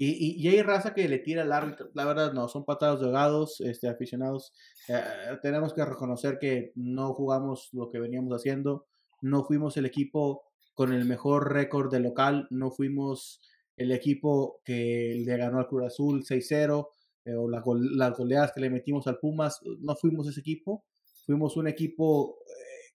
[0.00, 1.90] Y, y, hay raza que le tira al árbitro.
[1.92, 4.52] La verdad, no, son patados de ahogados, este, aficionados.
[4.86, 5.02] Eh,
[5.42, 8.86] tenemos que reconocer que no jugamos lo que veníamos haciendo.
[9.22, 12.46] No fuimos el equipo con el mejor récord de local.
[12.50, 13.40] No fuimos
[13.76, 16.88] el equipo que le ganó al Cruz Azul 6-0
[17.24, 20.84] eh, o las, goleadas que le metimos al Pumas, no fuimos ese equipo,
[21.26, 22.94] fuimos un equipo eh,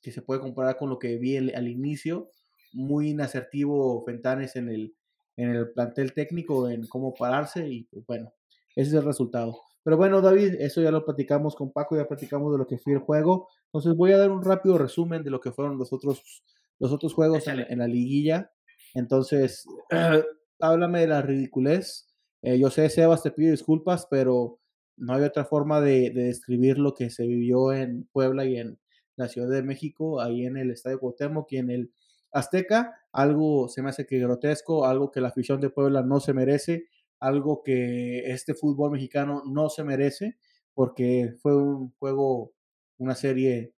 [0.00, 2.30] que se puede comparar con lo que vi al inicio,
[2.72, 4.94] muy inasertivo Fentanes en el,
[5.36, 8.32] en el plantel técnico, en cómo pararse y pues, bueno,
[8.76, 9.60] ese es el resultado.
[9.82, 12.94] Pero bueno, David, eso ya lo platicamos con Paco, ya platicamos de lo que fue
[12.94, 13.48] el juego.
[13.66, 16.42] Entonces voy a dar un rápido resumen de lo que fueron los otros,
[16.78, 18.50] los otros juegos en, la liguilla.
[18.94, 19.66] Entonces,
[20.60, 22.14] háblame de la ridiculez
[22.46, 24.60] eh, yo sé, Sebas, te pido disculpas, pero
[24.98, 28.78] no hay otra forma de, describir lo que se vivió en Puebla y en
[29.16, 31.92] la Ciudad de México, ahí en el Estadio Cuauhtémoc y en el
[32.34, 32.94] Azteca.
[33.12, 36.88] Algo se me hace que grotesco, algo que la afición de Puebla no se merece,
[37.20, 40.36] algo que este fútbol mexicano no se merece,
[40.74, 42.52] porque fue un juego,
[42.98, 43.72] una serie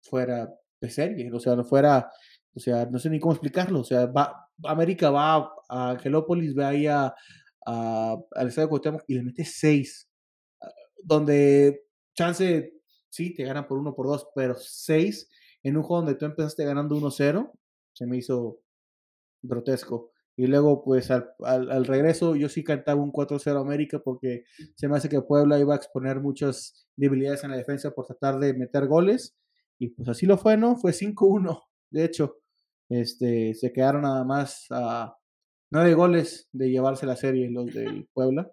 [0.00, 2.10] fuera de serie, o sea, no fuera,
[2.54, 6.64] o sea, no sé ni cómo explicarlo, o sea, va, América va a Angelópolis, ve
[6.64, 7.14] ahí a,
[7.66, 10.08] al estadio Cuauhtémoc y le mete 6,
[10.62, 10.68] ah,
[11.02, 11.82] donde
[12.14, 12.72] chance,
[13.10, 15.28] sí, te ganan por 1 por 2, pero 6
[15.62, 17.50] en un juego donde tú empezaste ganando 1-0,
[17.92, 18.60] se me hizo
[19.42, 20.12] grotesco.
[20.36, 24.44] Y luego, pues al, al, regreso, yo sí cantaba un 4-0 América porque
[24.76, 28.38] se me hace que Puebla iba a exponer muchas debilidades en la defensa por tratar
[28.38, 29.36] de meter goles.
[29.80, 30.76] Y pues así lo fue, ¿no?
[30.76, 31.60] Fue 5-1.
[31.90, 32.36] De hecho,
[32.88, 35.18] este, se quedaron nada más a,
[35.70, 38.50] nueve goles de llevarse la serie los del Puebla.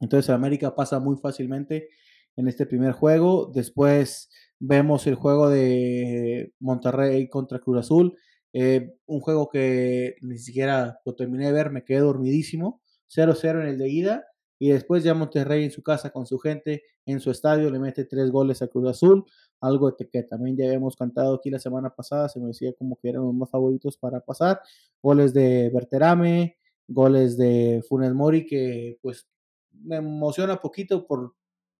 [0.00, 1.88] Entonces América pasa muy fácilmente
[2.36, 3.50] en este primer juego.
[3.54, 4.30] Después
[4.62, 8.16] vemos el juego de Monterrey contra Cruz Azul.
[8.52, 12.80] Eh, un juego que ni siquiera lo terminé de ver, me quedé dormidísimo.
[13.08, 14.26] 0-0 en el de ida.
[14.58, 18.04] Y después ya Monterrey en su casa con su gente, en su estadio, le mete
[18.04, 19.26] tres goles a Cruz Azul
[19.62, 23.08] algo que también ya habíamos cantado aquí la semana pasada, se me decía como que
[23.08, 24.60] eran los más favoritos para pasar,
[25.00, 29.28] goles de Berterame, goles de Funes Mori, que pues
[29.70, 31.34] me emociona poquito por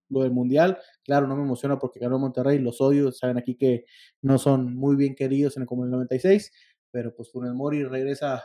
[0.09, 3.85] lo del Mundial, claro, no me emociona porque ganó Monterrey, los odio, saben aquí que
[4.21, 6.51] no son muy bien queridos en el, como el 96,
[6.91, 8.43] pero pues Funes Mori regresa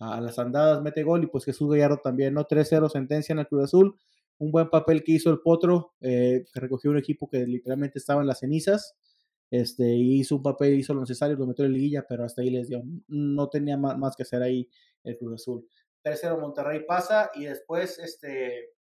[0.00, 2.46] a las andadas, mete gol y pues Jesús Gallardo también, ¿no?
[2.46, 3.96] 3-0 sentencia en el Cruz Azul,
[4.38, 8.20] un buen papel que hizo el Potro, eh, que recogió un equipo que literalmente estaba
[8.20, 8.96] en las cenizas,
[9.50, 12.68] este, hizo un papel, hizo lo necesario, lo metió en liguilla, pero hasta ahí les
[12.68, 14.68] dio, no tenía más, que hacer ahí
[15.04, 15.68] el Cruz Azul.
[16.02, 18.72] Tercero Monterrey pasa y después, este,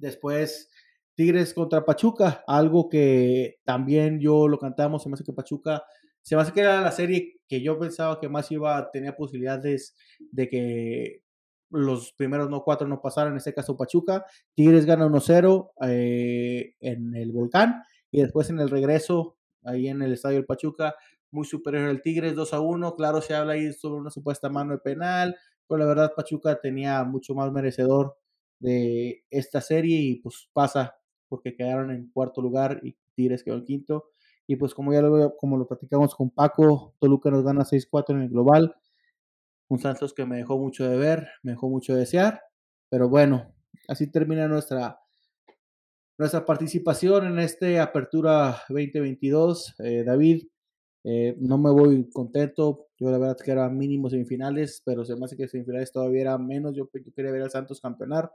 [0.00, 0.70] después
[1.14, 5.82] Tigres contra Pachuca, algo que también yo lo cantamos, se me hace que Pachuca,
[6.22, 9.14] se me hace que era la serie que yo pensaba que más iba a tener
[9.16, 11.22] posibilidades de que
[11.70, 14.24] los primeros no cuatro no pasaron, en este caso Pachuca.
[14.54, 20.12] Tigres gana 1-0 eh, en el Volcán y después en el regreso, ahí en el
[20.12, 20.96] Estadio del Pachuca,
[21.30, 22.96] muy superior al Tigres 2-1.
[22.96, 25.36] Claro, se habla ahí sobre una supuesta mano de penal,
[25.68, 28.16] pero la verdad Pachuca tenía mucho más merecedor
[28.60, 30.94] de esta serie y pues pasa
[31.28, 34.10] porque quedaron en cuarto lugar y Tigres quedó en quinto.
[34.46, 38.22] Y pues como ya lo, como lo platicamos con Paco, Toluca nos gana 6-4 en
[38.22, 38.74] el global
[39.70, 42.42] un Santos que me dejó mucho de ver, me dejó mucho de desear,
[42.88, 43.54] pero bueno,
[43.86, 45.00] así termina nuestra,
[46.18, 49.76] nuestra participación en esta Apertura 2022.
[49.78, 50.48] Eh, David,
[51.04, 52.88] eh, no me voy contento.
[52.98, 56.38] Yo la verdad que era mínimo semifinales, pero se me hace que semifinales todavía era
[56.38, 56.74] menos.
[56.76, 58.30] Yo, quería ver al Santos campeonar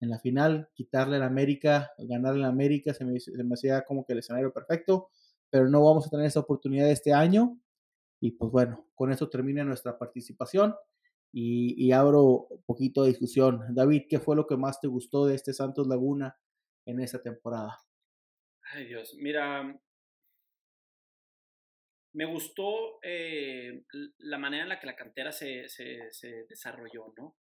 [0.00, 4.12] en la final, quitarle al América, ganarle al América, se me, se hacía como que
[4.12, 5.08] el escenario perfecto,
[5.48, 7.58] pero no vamos a tener esa oportunidad este año.
[8.20, 10.74] Y pues bueno, con eso termina nuestra participación
[11.32, 13.62] y, y abro un poquito de discusión.
[13.70, 16.36] David, ¿qué fue lo que más te gustó de este Santos Laguna
[16.84, 17.78] en esta temporada?
[18.74, 19.80] Ay Dios, mira,
[22.14, 23.84] me gustó eh,
[24.18, 27.36] la manera en la que la cantera se, se, desarrolló, ¿no?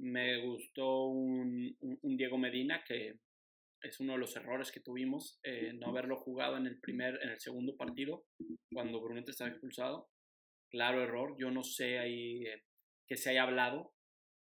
[0.00, 3.18] Me gustó un, Diego Medina, que
[3.82, 7.30] es uno de los errores que tuvimos, eh, no haberlo jugado en el primer, en
[7.30, 8.24] el segundo partido,
[8.72, 10.08] cuando Brunete estaba expulsado.
[10.70, 12.62] Claro error, yo no sé ahí eh,
[13.06, 13.92] que se haya hablado.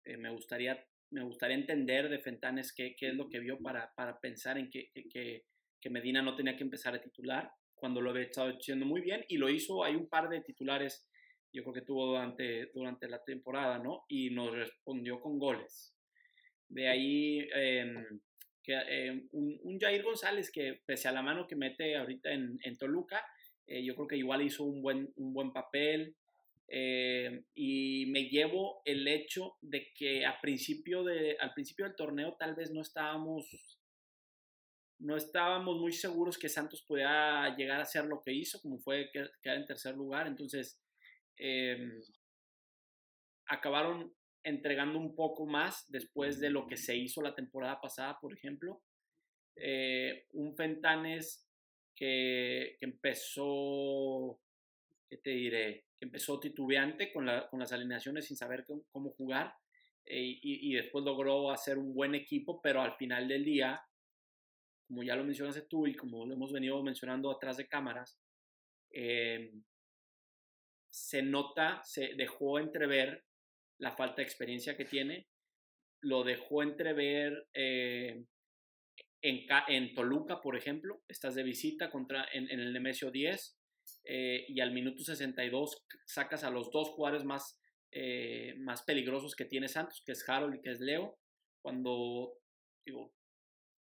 [0.06, 4.20] me, gustaría, me gustaría entender de Fentanes qué, qué es lo que vio para, para
[4.20, 5.44] pensar en que, que,
[5.80, 9.24] que Medina no tenía que empezar a titular cuando lo había estado haciendo muy bien
[9.28, 11.08] y lo hizo, hay un par de titulares,
[11.54, 14.06] yo creo que tuvo durante, durante la temporada, ¿no?
[14.08, 15.96] Y nos respondió con goles.
[16.70, 18.20] De ahí em,
[18.62, 22.78] que, em, un, Jair González que pese a la mano que mete ahorita en, en
[22.78, 23.24] Toluca,
[23.68, 26.16] eh, yo creo que igual hizo un buen, un buen papel.
[26.70, 32.36] Eh, y me llevo el hecho de que a principio de, al principio del torneo
[32.38, 33.46] tal vez no estábamos
[35.00, 39.12] no estábamos muy seguros que Santos pudiera llegar a hacer lo que hizo, como fue
[39.12, 40.28] quedar en tercer lugar.
[40.28, 40.80] Entonces,
[41.36, 42.02] em,
[43.46, 48.34] acabaron entregando un poco más después de lo que se hizo la temporada pasada, por
[48.34, 48.82] ejemplo.
[49.56, 51.48] Eh, un Fentanes
[51.96, 54.40] que, empezó,
[55.10, 55.86] ¿qué te diré?
[56.00, 59.54] Que empezó titubeante con, las alineaciones sin saber cómo, jugar
[60.06, 63.82] eh, y, y, después logró hacer un buen equipo, pero al final del día
[64.88, 68.18] como ya lo mencionaste tú y como lo hemos venido mencionando atrás de cámaras,
[68.92, 69.64] em,
[70.90, 73.26] se nota, se dejó entrever
[73.80, 75.28] la falta de experiencia que tiene,
[76.02, 78.24] lo dejó entrever eh,
[79.22, 83.58] en, en, Toluca, por ejemplo, estás de visita contra, en, el Nemesio 10
[84.06, 87.60] eh, y al minuto 62 sacas a los dos jugadores más,
[87.92, 91.18] eh, más peligrosos que tiene Santos, que es Harold y que es Leo,
[91.62, 92.34] cuando
[92.86, 93.14] digo,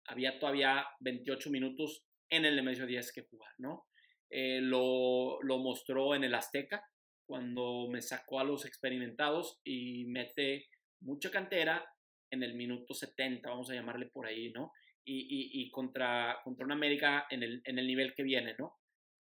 [0.07, 3.87] había todavía 28 minutos en el Nemesio 10 que jugar, ¿no?
[4.31, 6.85] Eh, lo, lo, mostró en el Azteca,
[7.27, 10.69] cuando me sacó a los experimentados y mete
[11.01, 11.87] mucha cantera
[12.31, 14.73] en el minuto 70, vamos a llamarle por ahí, ¿no?
[15.07, 18.79] Y, y, contra, contra una América en el, en el nivel que viene, ¿no?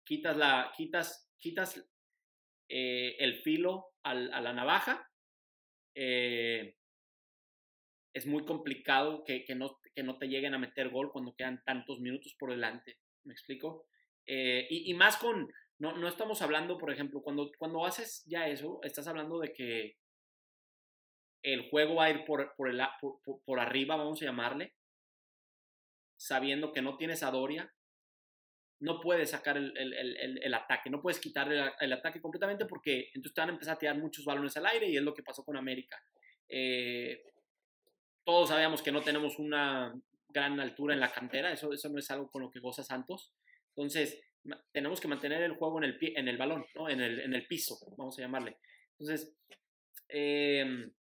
[0.03, 1.87] Quitas, la, quitas, quitas
[2.67, 5.07] eh, el filo a la navaja,
[5.99, 6.75] eh,
[8.13, 11.63] es muy complicado que, que, no, que no te lleguen a meter gol cuando quedan
[11.63, 12.99] tantos minutos por delante.
[13.23, 13.87] ¿Me explico?
[14.27, 18.79] Eh, y, más con, no, no estamos hablando, por ejemplo, cuando, cuando haces ya eso,
[18.83, 19.97] estás hablando de que
[21.41, 24.75] el juego va a ir por, por, el, por, por arriba, vamos a llamarle,
[26.15, 27.73] sabiendo que no tienes a Doria,
[28.81, 33.09] no puedes sacar el, el, el, el ataque, no puedes quitarle el, ataque completamente porque
[33.15, 35.23] entonces te van a empezar a tirar muchos balones al aire y es lo que
[35.23, 35.99] pasó con América.
[36.47, 37.23] Eh,
[38.27, 39.97] todos sabíamos que no tenemos una
[40.27, 43.31] gran altura en la cantera, eso, eso no es algo con lo que goza Santos.
[43.69, 44.21] Entonces,
[44.73, 46.89] tenemos que mantener el juego en el, pie, en el balón, ¿no?
[46.89, 48.57] en, el, en el piso, vamos a llamarle.
[48.99, 49.33] Entonces,
[50.09, 50.91] em,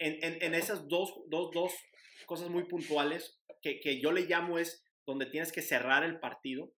[0.00, 1.72] en, en, esas dos, dos, dos,
[2.26, 6.72] cosas muy puntuales que, que, yo le llamo es donde tienes que cerrar el partido,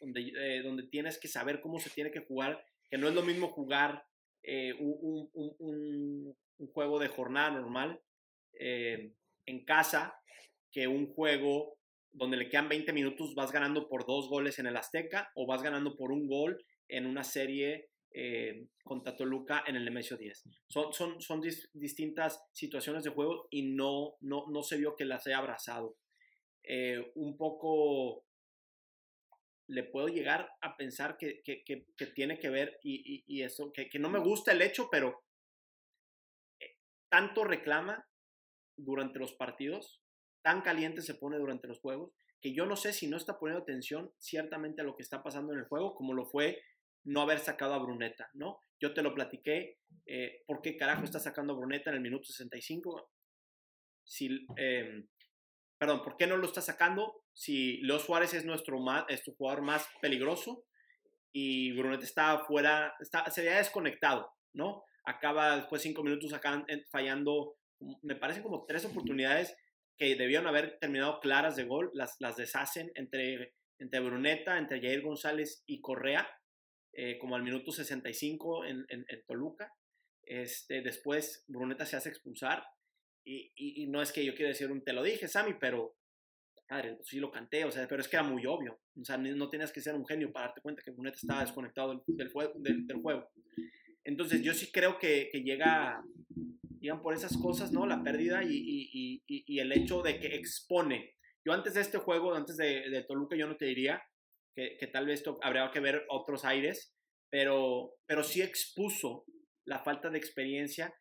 [0.00, 3.22] donde, eh, donde tienes que saber cómo se tiene que jugar, que no es lo
[3.22, 4.04] mismo jugar
[4.42, 8.02] eh, un, un, un, un, juego de jornada normal
[8.52, 9.12] eh,
[9.46, 10.14] en casa
[10.70, 11.78] que un juego
[12.12, 15.62] donde le quedan 20 minutos, vas ganando por dos goles en el Azteca o vas
[15.62, 20.44] ganando por un gol en una serie eh, contra Toluca en el Nemesio 10.
[20.68, 21.40] Son, son, son
[21.74, 25.96] distintas situaciones de juego y no, no, no se vio que las haya abrazado.
[26.62, 28.24] Eh, un poco
[29.68, 33.90] le puedo llegar a pensar que, que, que, tiene que ver y, y, eso, que,
[33.98, 35.24] no me gusta el hecho, pero
[37.10, 38.07] tanto reclama
[38.78, 40.00] durante los partidos,
[40.42, 43.62] tan caliente se pone durante los juegos, que yo no sé si no está poniendo
[43.62, 46.62] atención ciertamente a lo que está pasando en el juego, como lo fue
[47.04, 48.60] no haber sacado a Bruneta, ¿no?
[48.80, 52.24] Yo te lo platiqué, eh, ¿por qué carajo está sacando a Bruneta en el minuto
[52.24, 53.10] 65?
[54.04, 55.08] Si, em,
[55.78, 59.04] perdón, ¿por qué no lo está sacando si Leo Suárez es nuestro, más,
[59.36, 60.64] jugador más peligroso
[61.32, 64.84] y Bruneta está fuera, está, se había desconectado, ¿no?
[65.04, 67.57] Acaba después cinco minutos acá fallando
[68.02, 69.56] me parecen como tres oportunidades
[69.96, 75.02] que debieron haber terminado claras de gol, las, las deshacen entre, entre Bruneta, entre Jair
[75.02, 76.28] González y Correa,
[76.92, 79.72] eh, como al minuto 65 en, en, en, Toluca.
[80.22, 82.64] Este, después Bruneta se hace expulsar
[83.24, 85.96] y, y, no es que yo quiera decir un te lo dije, Sammy, pero
[86.70, 88.80] madre, sí lo canté, o sea, pero es que era muy obvio.
[89.00, 91.90] O sea, no tenías que ser un genio para darte cuenta que Bruneta estaba desconectado
[92.06, 92.30] del,
[92.62, 93.30] del, del juego.
[94.04, 96.02] Entonces yo sí creo que, que llega,
[96.80, 97.86] llegan por esas cosas, ¿no?
[97.86, 101.14] La pérdida y, y, y, y, el hecho de que expone.
[101.44, 104.02] Yo antes de este juego, antes de, de Toluca, yo no te diría
[104.54, 106.94] que, que, tal vez habría que ver otros aires,
[107.30, 109.24] pero, pero sí expuso
[109.64, 110.94] la falta de experiencia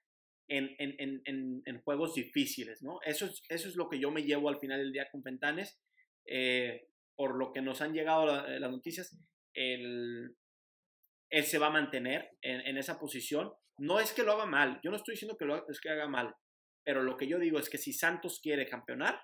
[0.50, 3.00] en, en, en, en, juegos difíciles, ¿no?
[3.06, 5.80] Eso es, eso es lo que yo me llevo al final del día con Fentanes,
[6.26, 9.18] eh, por lo que nos han llegado la, las noticias,
[9.54, 10.36] el,
[11.30, 13.52] él se va a mantener en, esa posición.
[13.78, 16.08] No es que lo haga mal, yo no estoy diciendo que lo es que haga
[16.08, 16.34] mal,
[16.84, 19.20] pero lo que yo digo es que si Santos quiere campeonar,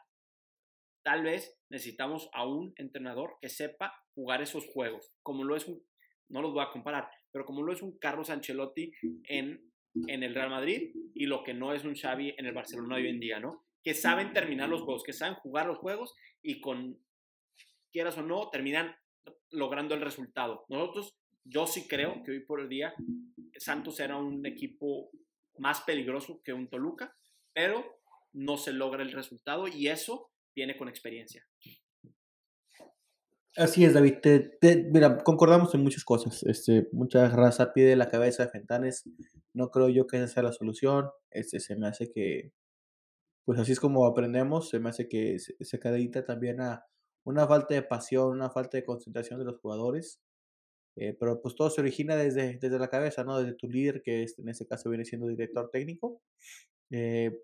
[1.04, 5.84] tal vez necesitamos a un entrenador que sepa jugar esos juegos, como lo es un,
[6.30, 8.92] no los voy a comparar, pero como lo es un Carlos Ancelotti
[9.24, 9.72] en,
[10.08, 13.08] en el Real Madrid y lo que no es un Xavi en el Barcelona hoy
[13.08, 13.66] en día, ¿no?
[13.84, 17.00] Que saben terminar los juegos, que saben jugar los juegos y con,
[17.92, 18.96] quieras o no, terminan
[19.52, 20.66] logrando el resultado.
[20.70, 21.16] Nosotros
[21.46, 22.94] yo sí creo que hoy por el día
[23.58, 25.10] Santos era un equipo
[25.58, 27.16] más peligroso que un Toluca,
[27.54, 27.84] pero
[28.34, 31.46] no se logra el resultado y eso viene con experiencia.
[33.56, 34.16] Así es, David.
[34.92, 36.42] mira, concordamos en muchas cosas.
[36.44, 39.04] Este, mucha raza pide la cabeza de Fentanes.
[39.54, 41.12] No creo yo que esa sea la solución.
[41.30, 42.52] Este, se me hace que,
[43.46, 44.70] pues así es como aprendemos.
[44.70, 45.78] Se me hace que se, se
[46.24, 46.84] también a
[47.26, 50.20] una falta de pasión, una falta de concentración de los jugadores.
[50.96, 53.40] Eh, pero pues todo se origina desde, desde la cabeza, ¿no?
[53.40, 56.22] Desde tu líder, que en este caso viene siendo director técnico.
[56.92, 57.40] Eh,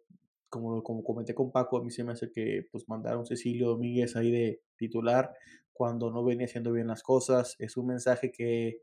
[0.49, 3.25] como, como comenté con Paco, a mí se me hace que pues mandar a un
[3.25, 5.33] Cecilio Domínguez ahí de titular
[5.73, 7.55] cuando no venía haciendo bien las cosas.
[7.59, 8.81] Es un mensaje que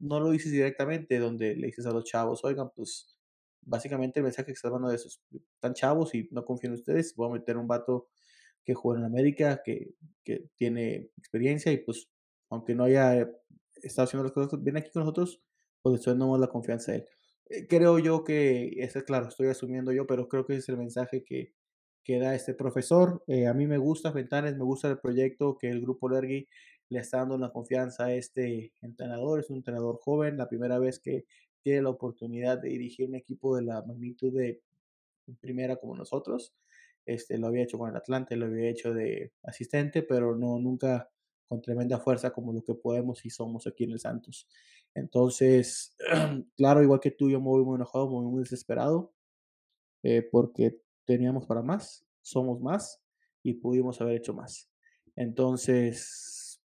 [0.00, 3.18] no lo dices directamente, donde le dices a los chavos, oigan, pues
[3.62, 5.20] básicamente el mensaje que estás dando de esos,
[5.54, 8.08] están chavos y no confío en ustedes, voy a meter un vato
[8.64, 9.94] que juega en América, que,
[10.24, 12.08] que tiene experiencia y pues
[12.50, 13.28] aunque no haya
[13.82, 15.42] está haciendo las cosas bien aquí con nosotros,
[15.82, 17.06] pues le damos la confianza a él.
[17.48, 20.78] Eh, creo yo que, ese, claro, estoy asumiendo yo, pero creo que ese es el
[20.78, 21.52] mensaje que,
[22.04, 23.22] que da este profesor.
[23.26, 26.48] Eh, a mí me gusta Fentanes, me gusta el proyecto que el grupo Lergui
[26.90, 29.40] le está dando la confianza a este entrenador.
[29.40, 31.26] Es un entrenador joven, la primera vez que
[31.62, 34.62] tiene la oportunidad de dirigir un equipo de la magnitud de
[35.40, 36.54] primera como nosotros.
[37.04, 41.10] Este, lo había hecho con el Atlante, lo había hecho de asistente, pero no, nunca
[41.48, 44.46] con tremenda fuerza como lo que podemos y somos aquí en el Santos.
[44.94, 45.96] Entonces,
[46.56, 49.12] claro, igual que tú, yo me voy muy enojado, muy, muy desesperado,
[50.02, 53.02] eh, porque teníamos para más, somos más
[53.42, 54.70] y pudimos haber hecho más.
[55.16, 56.62] Entonces,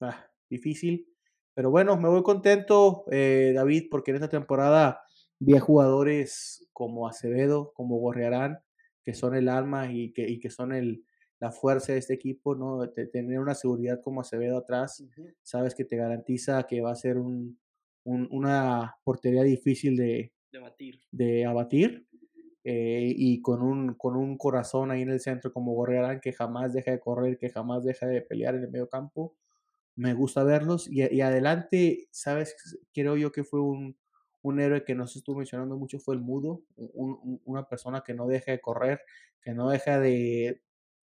[0.00, 1.08] ah, difícil,
[1.54, 5.00] pero bueno, me voy contento, eh, David, porque en esta temporada
[5.38, 8.58] vi a jugadores como Acevedo, como Gorriarán,
[9.04, 11.04] que son el alma y que son el,
[11.38, 12.86] la fuerza de este equipo, ¿no?
[12.86, 15.04] De tener una seguridad como Acevedo atrás,
[15.42, 17.58] sabes que te garantiza que va a ser un,
[18.04, 21.00] un, una portería difícil de, de abatir.
[21.10, 22.06] De abatir
[22.64, 26.72] eh, y con un, con un corazón ahí en el centro como Gorriarán que jamás
[26.72, 29.36] deja de correr, que jamás deja de pelear en el medio campo.
[29.94, 32.56] Me gusta verlos y, y adelante, sabes,
[32.92, 33.96] creo yo que fue un,
[34.42, 38.14] un héroe que no se estuvo mencionando mucho fue el mudo, un, una persona que
[38.14, 39.00] no deja de correr,
[39.40, 40.62] que no deja de,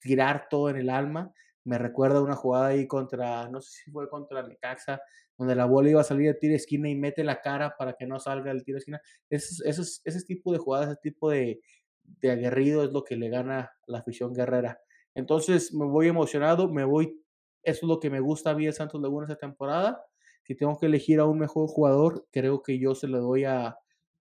[0.01, 1.33] tirar todo en el alma.
[1.65, 5.01] Me recuerda una jugada ahí contra, no sé si fue contra Necaxa,
[5.37, 7.95] donde la bola iba a salir de tiro de esquina y mete la cara para
[7.95, 9.01] que no salga el tiro de esquina.
[9.29, 11.61] Ese, ese, ese tipo de jugadas, ese tipo de,
[12.05, 14.81] de aguerrido es lo que le gana la afición guerrera.
[15.15, 17.23] Entonces me voy emocionado, me voy,
[17.63, 20.05] eso es lo que me gusta a mí el Santos Laguna esta temporada.
[20.45, 23.77] Si tengo que elegir a un mejor jugador, creo que yo se lo doy a,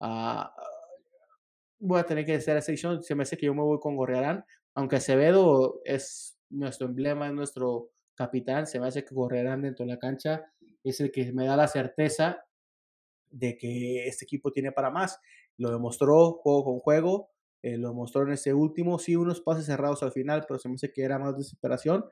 [0.00, 0.54] a
[1.78, 3.02] voy a tener que hacer esa edición.
[3.02, 4.44] Se me hace que yo me voy con Gorriarán,
[4.74, 9.92] aunque Acevedo es nuestro emblema, es nuestro capitán, se me hace que correrán dentro de
[9.92, 10.44] la cancha,
[10.82, 12.44] es el que me da la certeza
[13.30, 15.18] de que este equipo tiene para más.
[15.56, 17.30] Lo demostró juego con juego,
[17.62, 20.74] eh, lo demostró en ese último, sí, unos pases cerrados al final, pero se me
[20.74, 22.04] hace que era más desesperación,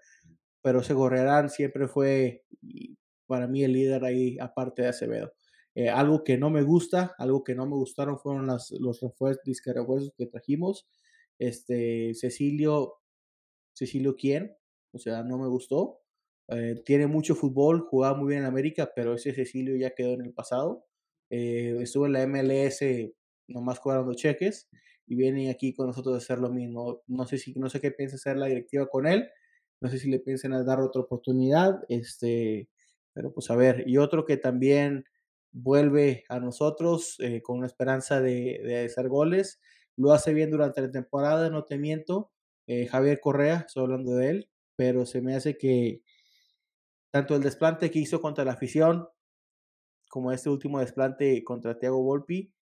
[0.63, 2.45] pero ese Gorrerán siempre fue
[3.27, 5.33] para mí el líder ahí, aparte de Acevedo.
[5.75, 9.43] Eh, algo que no me gusta, algo que no me gustaron fueron las, los refuerzos,
[10.17, 10.87] que trajimos.
[11.39, 12.95] Este, Cecilio,
[13.75, 14.57] Cecilio quién,
[14.93, 16.01] o sea, no me gustó.
[16.49, 20.23] Eh, tiene mucho fútbol, jugaba muy bien en América, pero ese Cecilio ya quedó en
[20.23, 20.85] el pasado.
[21.31, 22.85] Eh, estuvo en la MLS
[23.49, 24.69] nomás cobrando cheques
[25.07, 27.03] y viene aquí con nosotros a hacer lo mismo.
[27.07, 29.29] No sé si no sé qué piensa hacer la directiva con él,
[29.81, 32.69] no sé si le piensan dar otra oportunidad, este,
[33.13, 35.05] pero pues a ver, y otro que también
[35.51, 39.61] vuelve a nosotros eh, con una esperanza de, de, hacer goles,
[40.03, 42.31] lo hace bien durante la temporada, no te miento,
[42.67, 46.03] eh, Javier Correa, estoy hablando de él, pero se me hace que
[47.11, 49.09] tanto el desplante que hizo contra la afición,
[50.09, 52.53] como este último desplante contra Thiago Volpi,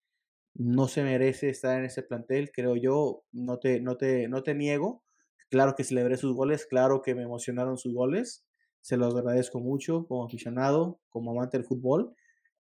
[0.55, 4.55] no se merece estar en ese plantel, creo yo, no te, no te, no te
[4.55, 5.03] niego,
[5.51, 8.45] Claro que celebré sus goles, claro que me emocionaron sus goles,
[8.79, 12.15] se los agradezco mucho como aficionado, como amante del fútbol,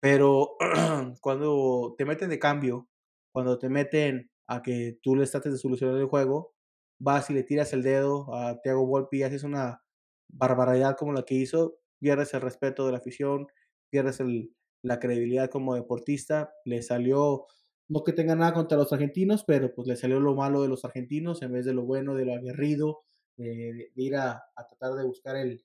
[0.00, 0.56] pero
[1.22, 2.86] cuando te meten de cambio,
[3.32, 6.54] cuando te meten a que tú les trates de solucionar el juego,
[6.98, 9.82] vas y le tiras el dedo a Thiago Volpi y haces una
[10.28, 13.46] barbaridad como la que hizo, pierdes el respeto de la afición,
[13.90, 17.46] pierdes el, la credibilidad como deportista, le salió
[17.88, 20.84] no que tenga nada contra los argentinos, pero pues le salió lo malo de los
[20.84, 23.02] argentinos en vez de lo bueno, de lo aguerrido,
[23.36, 25.62] de, ir a, tratar de buscar el,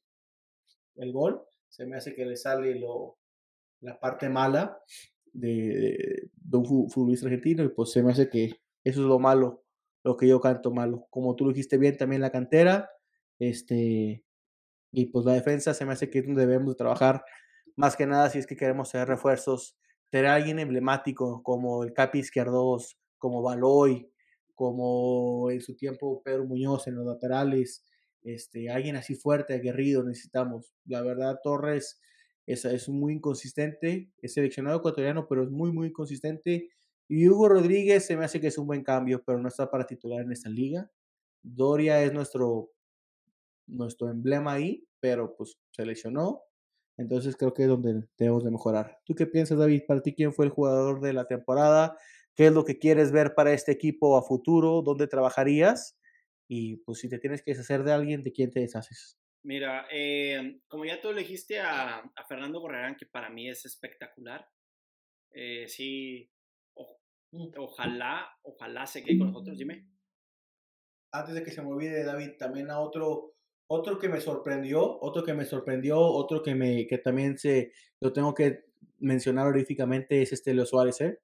[0.95, 1.41] el, gol.
[1.69, 3.17] Se me hace que le sale lo,
[3.81, 4.81] la parte mala
[5.31, 8.59] de, de, un futbolista argentino y pues se me hace que
[8.89, 9.63] eso es lo malo,
[10.03, 11.07] lo que yo canto malo.
[11.09, 12.89] Como tú lo dijiste bien, también la cantera,
[13.39, 14.23] este,
[14.91, 17.23] y pues la defensa se me hace que es donde debemos trabajar
[17.75, 19.77] más que nada si es que queremos hacer refuerzos
[20.09, 24.11] tener alguien emblemático como el Capi Izquierdos, como Baloy,
[24.55, 27.85] como en su tiempo Pedro Muñoz en los laterales,
[28.23, 30.73] este, alguien así fuerte, aguerrido necesitamos.
[30.85, 32.01] La verdad, Torres
[32.45, 36.69] es, es muy inconsistente, es seleccionado ecuatoriano, pero es muy, muy inconsistente.
[37.09, 39.85] Y Hugo Rodríguez se me hace que es un buen cambio, pero no está para
[39.85, 40.89] titular en esta liga.
[41.41, 42.71] Doria es nuestro,
[43.67, 46.43] nuestro emblema ahí, pero pues seleccionó
[46.99, 48.99] entonces creo que es donde debemos de mejorar.
[49.05, 49.83] ¿Tú qué piensas, David?
[49.87, 51.97] Para ti, ¿quién fue el jugador de la temporada?
[52.35, 54.81] ¿Qué es lo que quieres ver para este equipo a futuro?
[54.81, 55.97] ¿Dónde trabajarías?
[56.49, 59.17] Y pues si te tienes que deshacer de alguien, ¿de quién te deshaces?
[59.43, 64.45] Mira, eh, como ya tú elegiste a, Fernando Borrerán, que para mí es espectacular.
[65.31, 66.29] Eh, sí.
[67.57, 69.87] Ojalá, ojalá se quede con nosotros, dime.
[71.11, 73.35] Antes de que se me olvide, David, también a otro
[73.71, 78.11] otro que me sorprendió, otro que me sorprendió, otro que, me, que también se, lo
[78.11, 78.65] tengo que
[78.97, 81.19] mencionar honoríficamente es este Leo Suárez, ¿eh?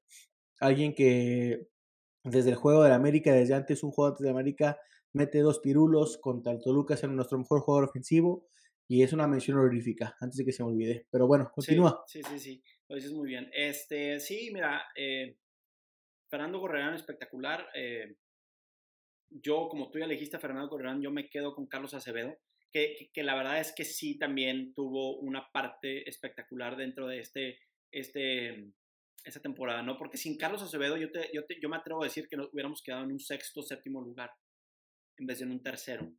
[0.60, 1.68] Alguien que
[2.24, 4.80] desde el juego de la América, desde antes un juego de América,
[5.12, 8.48] mete dos pirulos contra el Toluca, es nuestro mejor jugador ofensivo
[8.88, 11.08] y es una mención honorífica, antes de que se me olvide.
[11.10, 12.04] Pero bueno, continúa.
[12.06, 13.50] Sí, sí, sí, lo dices muy bien.
[13.54, 15.38] Este, sí, mira, eh,
[16.36, 17.70] Fernando Correrán espectacular.
[17.74, 18.18] Eh,
[19.30, 22.38] yo, como tú ya elegiste a Fernando Correrán, yo me quedo con Carlos Acevedo,
[22.74, 27.60] que, que, la verdad es que sí también tuvo una parte espectacular dentro de este,
[27.90, 28.70] este,
[29.24, 29.98] esta temporada, ¿no?
[29.98, 32.52] Porque sin Carlos Acevedo yo, te, yo, te, yo me atrevo a decir que nos
[32.52, 34.34] hubiéramos quedado en un sexto, séptimo lugar,
[35.16, 36.12] en vez de en un tercero.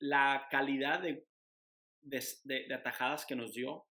[0.00, 1.24] La calidad de,
[2.00, 3.86] de, de, atajadas que nos dio,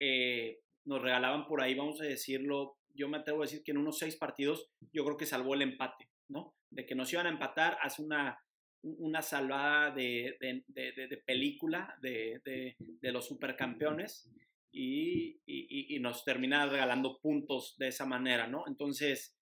[0.00, 3.78] eh, nos regalaban por ahí, vamos a decirlo, yo me atrevo a decir que en
[3.78, 6.54] unos seis partidos yo creo que salvó el empate, ¿no?
[6.70, 8.38] de que nos iban a empatar, hace una,
[8.82, 14.30] una salvada de, de, película de, los supercampeones
[14.72, 18.64] y, y, y, nos termina regalando puntos de esa manera, ¿no?
[18.68, 19.36] Entonces,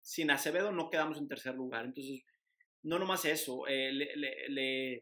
[0.00, 1.84] sin Acevedo no quedamos en tercer lugar.
[1.84, 2.24] Entonces,
[2.82, 5.00] no nomás eso, eh, le, le,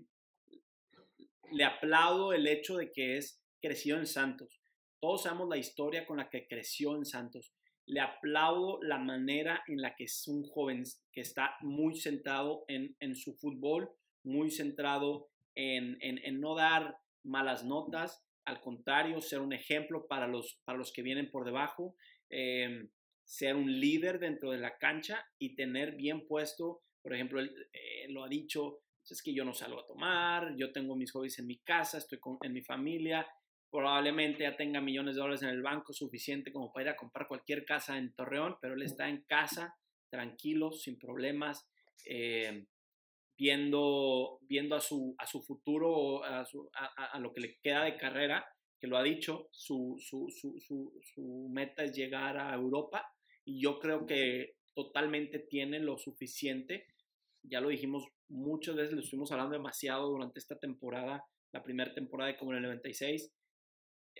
[1.52, 4.57] le, aplaudo el hecho de que es crecido en Santos.
[5.00, 7.54] Todos sabemos la historia con la que creció en Santos.
[7.86, 10.82] Le aplaudo la manera en la que es un joven
[11.12, 13.90] que está muy centrado en, su fútbol,
[14.24, 20.78] muy centrado en, no dar malas notas, al contrario, ser un ejemplo para los, para
[20.78, 21.96] los que vienen por debajo,
[22.30, 22.90] em,
[23.24, 28.06] ser un líder dentro de la cancha y tener bien puesto, por ejemplo, él eh,
[28.08, 31.46] lo ha dicho, es que yo no salgo a tomar, yo tengo mis hobbies en
[31.46, 33.26] mi casa, estoy con, en mi familia,
[33.70, 37.28] probablemente ya tenga millones de dólares en el banco suficiente como para ir a comprar
[37.28, 39.76] cualquier casa en Torreón, pero él está en casa,
[40.10, 41.68] tranquilo, sin problemas,
[42.06, 42.66] eh,
[43.36, 48.46] viendo, viendo a, su, a su futuro, a, lo que le queda de carrera,
[48.80, 53.06] que lo ha dicho, su, su, su, su, meta es llegar a Europa
[53.44, 56.86] y yo creo que totalmente tiene lo suficiente.
[57.42, 62.32] Ya lo dijimos muchas veces, lo estuvimos hablando demasiado durante esta temporada, la primera temporada
[62.32, 63.32] de como en el 96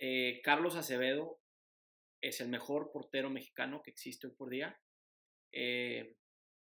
[0.01, 1.41] eh, Carlos Acevedo
[2.21, 4.79] es el mejor portero mexicano que existe hoy por día.
[5.51, 6.15] Eh,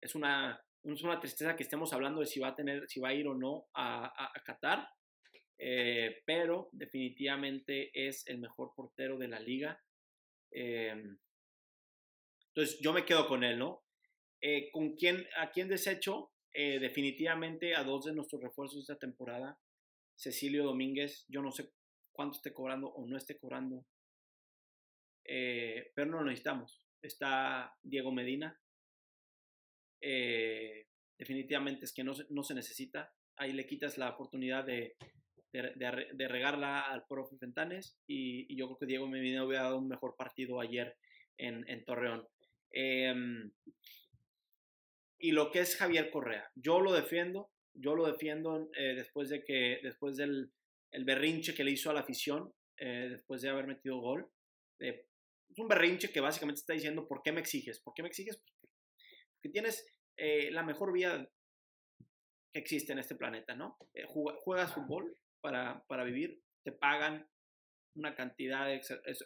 [0.01, 3.09] es, una, es una tristeza que estemos hablando de si va a, tener, si va
[3.09, 4.89] a ir o no a, Qatar,
[5.59, 9.83] eh, pero definitivamente es el mejor portero de la liga.
[10.53, 11.19] entonces
[12.81, 13.83] yo me quedo con él, ¿no?
[14.73, 16.31] ¿con quién, ¿A quién desecho?
[16.53, 19.59] Definitivamente a dos de nuestros refuerzos esta temporada.
[20.15, 21.73] Cecilio Domínguez, yo no sé
[22.17, 23.87] cuánto esté cobrando o no esté cobrando,
[25.25, 26.83] eh, pero no lo necesitamos.
[27.03, 28.59] Está Diego Medina.
[31.19, 33.13] definitivamente es que no, no se necesita.
[33.37, 34.97] Ahí le quitas la oportunidad de,
[35.53, 40.17] de, regarla al profe Fentanes y, yo creo que Diego Medina hubiera dado un mejor
[40.17, 40.97] partido ayer
[41.39, 42.27] en, en Torreón.
[42.71, 43.51] Em,
[45.19, 49.45] y lo que es Javier Correa, yo lo defiendo, yo lo defiendo eh, después de
[49.45, 50.53] que, después del
[50.93, 54.31] el berrinche que le hizo a la afición, eh, después de haber metido gol.
[54.79, 57.81] es un berrinche que básicamente está diciendo, ¿por qué me exiges?
[57.81, 58.39] ¿Por qué me exiges?
[58.39, 61.31] Porque tienes eh, la mejor vida
[62.53, 63.79] que existe en este planeta, ¿no?
[64.07, 67.29] juegas fútbol, para, vivir, te pagan
[67.95, 68.73] una cantidad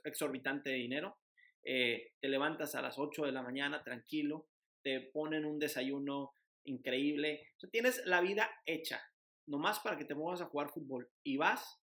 [0.05, 1.19] exorbitante de dinero,
[1.65, 4.49] eh, te levantas a las 8 de la mañana tranquilo,
[4.83, 6.35] te ponen un desayuno
[6.65, 9.03] increíble, tienes la vida hecha,
[9.51, 11.83] nomás para que te muevas a jugar fútbol y vas,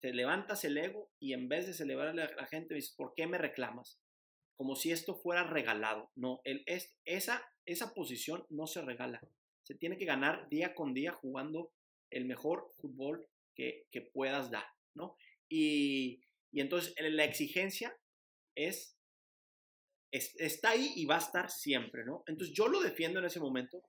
[0.00, 3.26] te levantas el ego y en vez de celebrarle a la gente dices, ¿por qué
[3.26, 4.00] me reclamas?
[4.56, 6.12] Como si esto fuera regalado.
[6.14, 9.20] No, el, es, esa, esa posición no se regala.
[9.62, 11.72] Se tiene que ganar día con día jugando
[12.10, 15.16] el mejor fútbol que, puedas dar, ¿no?
[15.48, 16.20] Y,
[16.52, 17.96] entonces la exigencia
[18.54, 18.96] es,
[20.12, 22.22] está ahí y va a estar siempre, ¿no?
[22.26, 23.82] Entonces yo lo defiendo en ese momento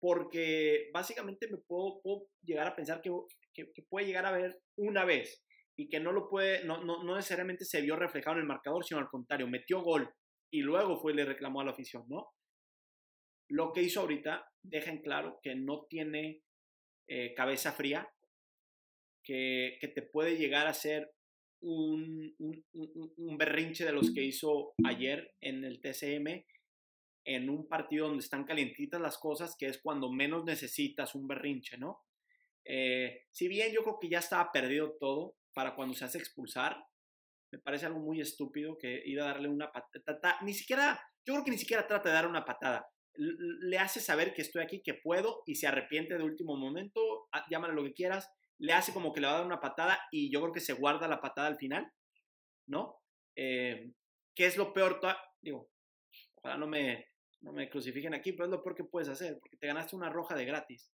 [0.00, 2.00] porque básicamente me puedo,
[2.42, 3.10] llegar a pensar que,
[3.88, 5.42] puede llegar a ver una vez
[5.76, 8.84] y que no lo puede, no, no, no, necesariamente se vio reflejado en el marcador,
[8.84, 10.08] sino al contrario, metió gol
[10.50, 12.28] y luego fue y le reclamó a la afición, ¿no?
[13.48, 16.42] Lo que hizo ahorita deja en claro que no tiene
[17.08, 18.08] eh, cabeza fría,
[19.22, 21.10] que, te puede llegar a ser
[21.60, 26.44] un, un, berrinche de los que hizo ayer en el TCM,
[27.26, 31.76] en un partido donde están calientitas las cosas, que es cuando menos necesitas un berrinche,
[31.76, 32.04] ¿no?
[32.64, 36.76] Eh, si bien yo creo que ya estaba perdido todo para cuando se hace expulsar,
[37.50, 41.44] me parece algo muy estúpido que ir a darle una patada, ni siquiera, yo creo
[41.44, 44.94] que ni siquiera trata de dar una patada, le hace saber que estoy aquí, que
[44.94, 49.12] puedo y se arrepiente de último momento, ah, llámale lo que quieras, le hace como
[49.12, 51.48] que le va a dar una patada y yo creo que se guarda la patada
[51.48, 51.90] al final,
[52.66, 53.00] ¿no?
[53.34, 53.90] Eh,
[54.34, 55.00] ¿Qué es lo peor?
[55.40, 55.70] Digo,
[56.36, 57.06] ojalá no me,
[57.40, 60.10] no me crucifiquen aquí, pero es lo peor que puedes hacer, porque te ganaste una
[60.10, 60.90] roja de gratis.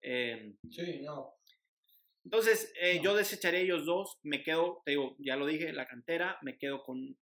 [0.00, 1.34] Em, sí, no.
[2.24, 6.38] Entonces, eh, yo desecharía ellos dos, me quedo, te digo, ya lo dije, la cantera,
[6.42, 7.16] me quedo con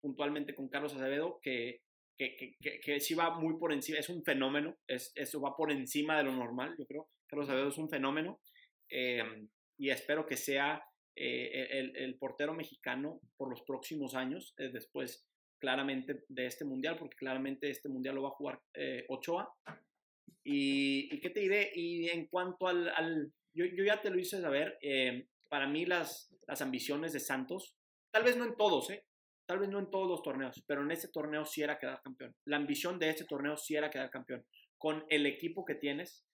[0.00, 1.82] puntualmente con Carlos Acevedo, que
[2.16, 5.70] que, que, que, sí va muy por encima, es un fenómeno, es, eso va por
[5.70, 7.08] encima de lo normal, yo creo.
[7.26, 8.40] Carlos Acevedo es un fenómeno
[8.88, 10.82] em, y espero que sea
[11.14, 15.25] eh, el, el, portero mexicano por los próximos años, eh, después
[15.58, 19.52] claramente de este mundial, porque claramente este mundial lo va a jugar eh, Ochoa.
[20.44, 21.72] Y, qué te diré?
[21.74, 26.62] Y en cuanto al, yo, ya te lo hice saber, em, para mí las, las
[26.62, 27.76] ambiciones de Santos,
[28.12, 29.04] tal vez no en todos, ¿eh?
[29.46, 32.34] Tal vez no en todos los torneos, pero en este torneo sí era quedar campeón.
[32.44, 34.44] La ambición de este torneo sí era quedar campeón.
[34.76, 36.26] Con el equipo que tienes,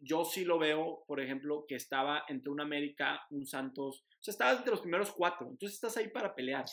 [0.00, 4.32] yo sí lo veo, por ejemplo, que estaba entre un América, un Santos, o sea,
[4.32, 6.64] estaba entre los primeros cuatro, entonces estás ahí para pelear.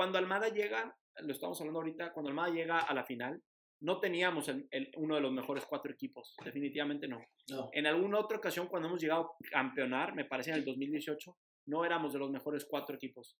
[0.00, 3.38] Cuando Almada llega, lo estamos hablando ahorita, cuando Almada llega a la final,
[3.82, 4.50] no teníamos
[4.96, 7.22] uno de los mejores cuatro equipos, definitivamente no.
[7.50, 7.68] no.
[7.74, 11.36] En alguna otra ocasión, cuando hemos llegado a campeonar, me parece en el 2018,
[11.66, 13.36] no éramos de los mejores cuatro equipos.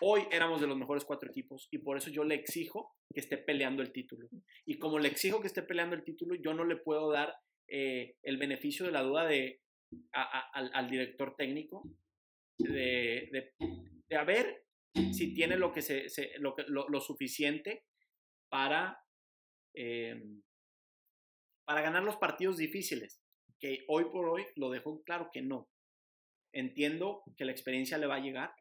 [0.00, 3.36] Hoy éramos de los mejores cuatro equipos y por eso yo le exijo que esté
[3.36, 4.30] peleando el título.
[4.64, 7.34] Y como le exijo que esté peleando el título, yo no le puedo dar
[7.68, 9.60] eh, el beneficio de la duda de,
[10.12, 11.82] al, director técnico
[12.56, 13.52] de,
[14.08, 14.61] de, a ver
[14.94, 17.86] si tiene lo, que se, lo, lo, suficiente
[18.48, 18.98] para,
[19.74, 20.42] em,
[21.64, 23.22] para ganar los partidos difíciles,
[23.58, 25.68] que hoy por hoy lo dejó claro que no.
[26.52, 28.52] Entiendo que la experiencia le va a llegar,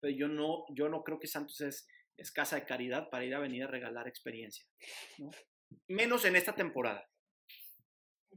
[0.00, 1.86] pero yo no, yo no creo que Santos es,
[2.18, 4.66] escasa de caridad para ir a venir a regalar experiencia.
[5.86, 7.08] Menos en esta temporada.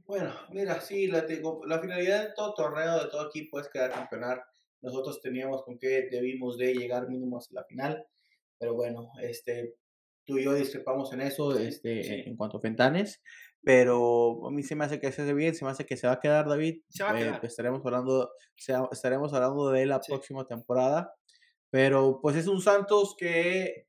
[0.06, 1.26] Bueno, mira, sí, la,
[1.66, 4.42] la finalidad de todo torneo, de todo equipo es quedar campeonar.
[4.82, 8.06] Nosotros teníamos con qué debimos de llegar mínimo hasta la final,
[8.58, 9.76] pero bueno, este,
[10.24, 13.22] tú y yo discrepamos en eso este, en cuanto a Fentanes,
[13.62, 16.08] pero a mí se me hace que se hace bien, se me hace que se
[16.08, 16.82] va a quedar David.
[16.88, 17.44] Se va a quedar.
[17.44, 18.32] estaremos, hablando,
[18.90, 21.14] estaremos hablando de la próxima temporada.
[21.70, 23.86] Pero pues es un Santos que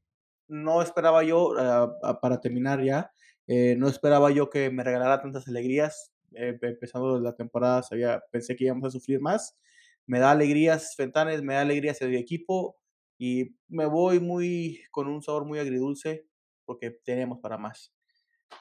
[0.48, 3.12] no esperaba yo, ah, para terminar ya,
[3.48, 6.14] eh, no esperaba yo que me regalara tantas alegrías.
[6.36, 9.58] Eh, empezando la temporada sabía, pensé que íbamos a sufrir más.
[10.06, 12.78] Me da alegrías Fentanes, me da alegrías el equipo
[13.18, 16.28] y me voy muy con un sabor muy agridulce
[16.66, 17.94] porque tenemos para más.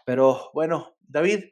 [0.05, 1.45] Pero bueno, David,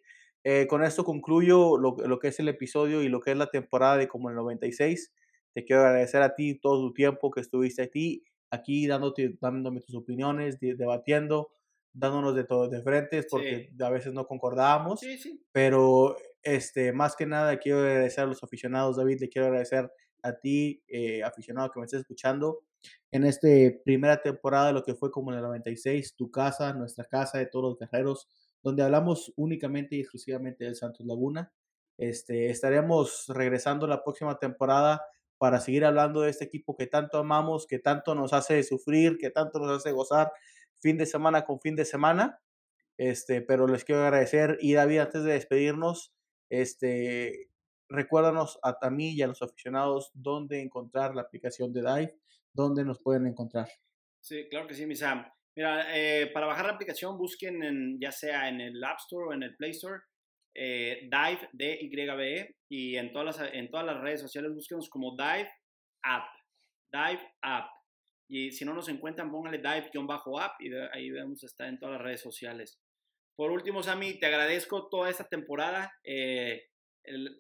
[0.45, 3.51] eh, con esto concluyo lo, lo, que es el episodio y lo que es la
[3.51, 5.13] temporada de como el 96.
[5.53, 9.97] Te quiero agradecer a ti todo tu tiempo que estuviste aquí, aquí dándote, dándome tus
[9.97, 11.51] opiniones, debatiendo,
[11.93, 15.01] dándonos de todo de frentes, porque a veces no concordábamos.
[15.01, 15.43] Sí, sí.
[15.53, 19.91] Pero este, más que nada quiero agradecer a los aficionados, David, le quiero agradecer
[20.23, 22.63] a ti, eh, aficionado que me estés escuchando,
[23.11, 23.49] en esta
[23.85, 27.47] primera temporada de lo que fue como en el 96, tu casa, nuestra casa de
[27.47, 28.29] todos los guerreros,
[28.63, 31.53] donde hablamos únicamente y exclusivamente del Santos Laguna.
[31.99, 35.03] Este, estaremos regresando la próxima temporada
[35.39, 39.31] para seguir hablando de este equipo que tanto amamos, que tanto nos hace sufrir, que
[39.31, 40.33] tanto nos hace gozar
[40.81, 42.41] fin de semana con fin de semana.
[42.99, 46.13] Este, pero les quiero agradecer y David, antes de despedirnos,
[46.51, 47.49] este,
[47.89, 52.19] recuérdanos a, a mí y a los aficionados dónde encontrar la aplicación de Dive,
[52.53, 53.69] dónde nos pueden encontrar.
[54.21, 55.25] Sí, claro que sí, mi Sam.
[55.57, 59.33] Mira, eh, para bajar la aplicación busquen en, ya sea en el App Store o
[59.33, 60.01] en el Play Store,
[60.55, 65.51] eh, Dive, D-Y-B-E, y en todas, las, en todas las redes sociales búsquenos como Dive
[66.03, 66.27] App,
[66.93, 67.69] Dive App.
[68.29, 72.03] Y si no nos encuentran, pónganle Dive-App y ahí vamos a estar en todas las
[72.03, 72.81] redes sociales.
[73.41, 75.95] Por último, Sammy, te agradezco toda esta temporada.
[76.05, 76.69] Eh,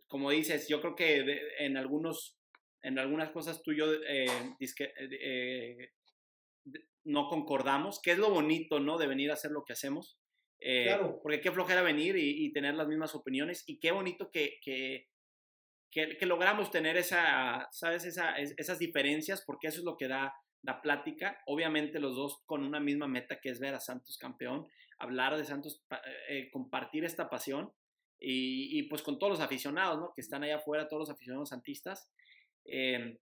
[0.06, 2.38] como dices, yo creo que en, algunos,
[2.80, 4.26] en algunas cosas tú y yo eh,
[4.78, 5.90] eh,
[7.04, 8.96] no concordamos, que es lo bonito, ¿no?
[8.96, 10.18] De venir a hacer lo que hacemos.
[10.58, 11.20] claro.
[11.22, 15.06] Porque qué flojera venir y, tener las mismas opiniones y qué bonito que, que,
[15.90, 18.06] que, logramos tener esa, ¿sabes?
[18.06, 20.32] Esa, esas diferencias, porque eso es lo que da
[20.62, 21.42] la plática.
[21.44, 24.66] Obviamente los dos con una misma meta que es ver a Santos campeón,
[25.00, 25.82] hablar de Santos,
[26.52, 27.72] compartir esta pasión
[28.20, 30.12] y, pues con todos los aficionados, ¿no?
[30.14, 32.10] Que están allá afuera, todos los aficionados santistas.
[32.64, 33.16] Em,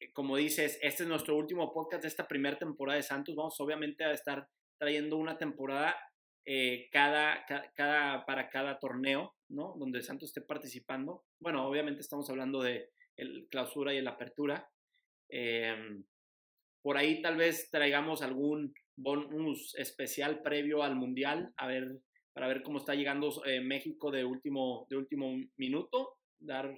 [0.00, 3.34] eh, como dices, este es nuestro último podcast de esta primera temporada de Santos.
[3.34, 4.48] Vamos obviamente a estar
[4.78, 5.96] trayendo una temporada
[6.44, 9.74] eh, cada, cada, para cada torneo, ¿no?
[9.78, 11.24] Donde Santos esté participando.
[11.40, 14.70] Bueno, obviamente estamos hablando de el clausura y el apertura.
[16.82, 22.00] Por ahí tal vez traigamos algún bonus especial previo al Mundial, a ver
[22.38, 26.72] para ver cómo está llegando eh, México de último, de último minuto, dar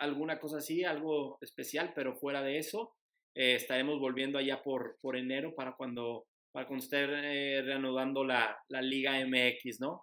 [0.00, 2.96] alguna cosa así, algo especial, pero fuera de eso,
[3.32, 8.58] eh, estaremos volviendo allá por, por enero para cuando, para cuando esté eh, reanudando la,
[8.66, 10.02] la Liga MX, ¿no?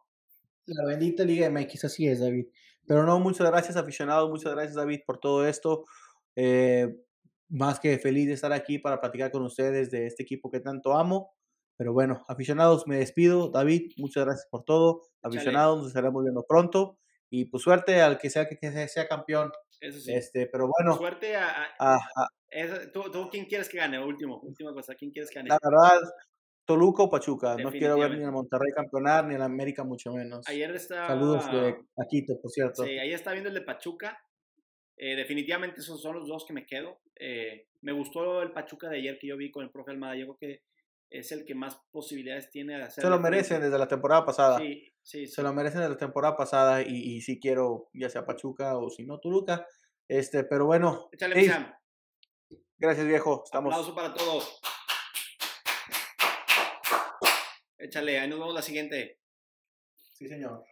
[0.65, 2.45] La bendita Liga MX, así es, David.
[2.87, 5.83] Pero no, muchas gracias, aficionados, muchas gracias, David, por todo esto.
[7.49, 10.93] más que feliz de estar aquí para platicar con ustedes de este equipo que tanto
[10.93, 11.34] amo.
[11.77, 13.49] Pero bueno, aficionados, me despido.
[13.49, 15.01] David, muchas gracias por todo.
[15.21, 16.97] Aficionados, nos estaremos viendo pronto.
[17.29, 19.51] Y pues suerte al que sea que, sea campeón.
[19.81, 20.13] Eso sí.
[20.13, 20.95] Este, pero bueno.
[20.95, 21.69] Suerte a.
[22.93, 24.03] ¿tú, quién quieres que gane?
[24.03, 24.95] Último, última cosa.
[24.95, 25.49] ¿Quién quieres que gane?
[25.49, 25.99] La verdad,
[26.65, 27.55] Toluca o Pachuca.
[27.57, 30.47] No quiero ver ni a Monterrey campeonar, ni a América, mucho menos.
[30.47, 31.07] Ayer estaba.
[31.07, 32.83] Saludos de Aquito, por cierto.
[32.83, 34.17] Sí, ayer está viendo el de Pachuca.
[34.97, 36.99] Eh, definitivamente esos son los dos que me quedo.
[37.19, 40.15] Eh, me gustó el Pachuca de ayer que yo vi con el profe Almada.
[40.15, 40.63] Yo creo que
[41.09, 43.03] es el que más posibilidades tiene de hacer.
[43.03, 44.59] Se lo merecen desde la temporada pasada.
[44.59, 48.77] Sí, sí, Se lo merecen desde la temporada pasada y, si quiero, ya sea Pachuca
[48.77, 49.67] o si no, Toluca.
[50.07, 51.09] Este, pero bueno.
[51.11, 51.75] Échale,
[52.77, 53.43] Gracias, viejo.
[53.45, 53.73] Estamos.
[53.73, 54.59] Aplauso para todos.
[57.77, 59.19] Échale, ahí nos vemos la siguiente.
[59.95, 60.65] Sí, señor.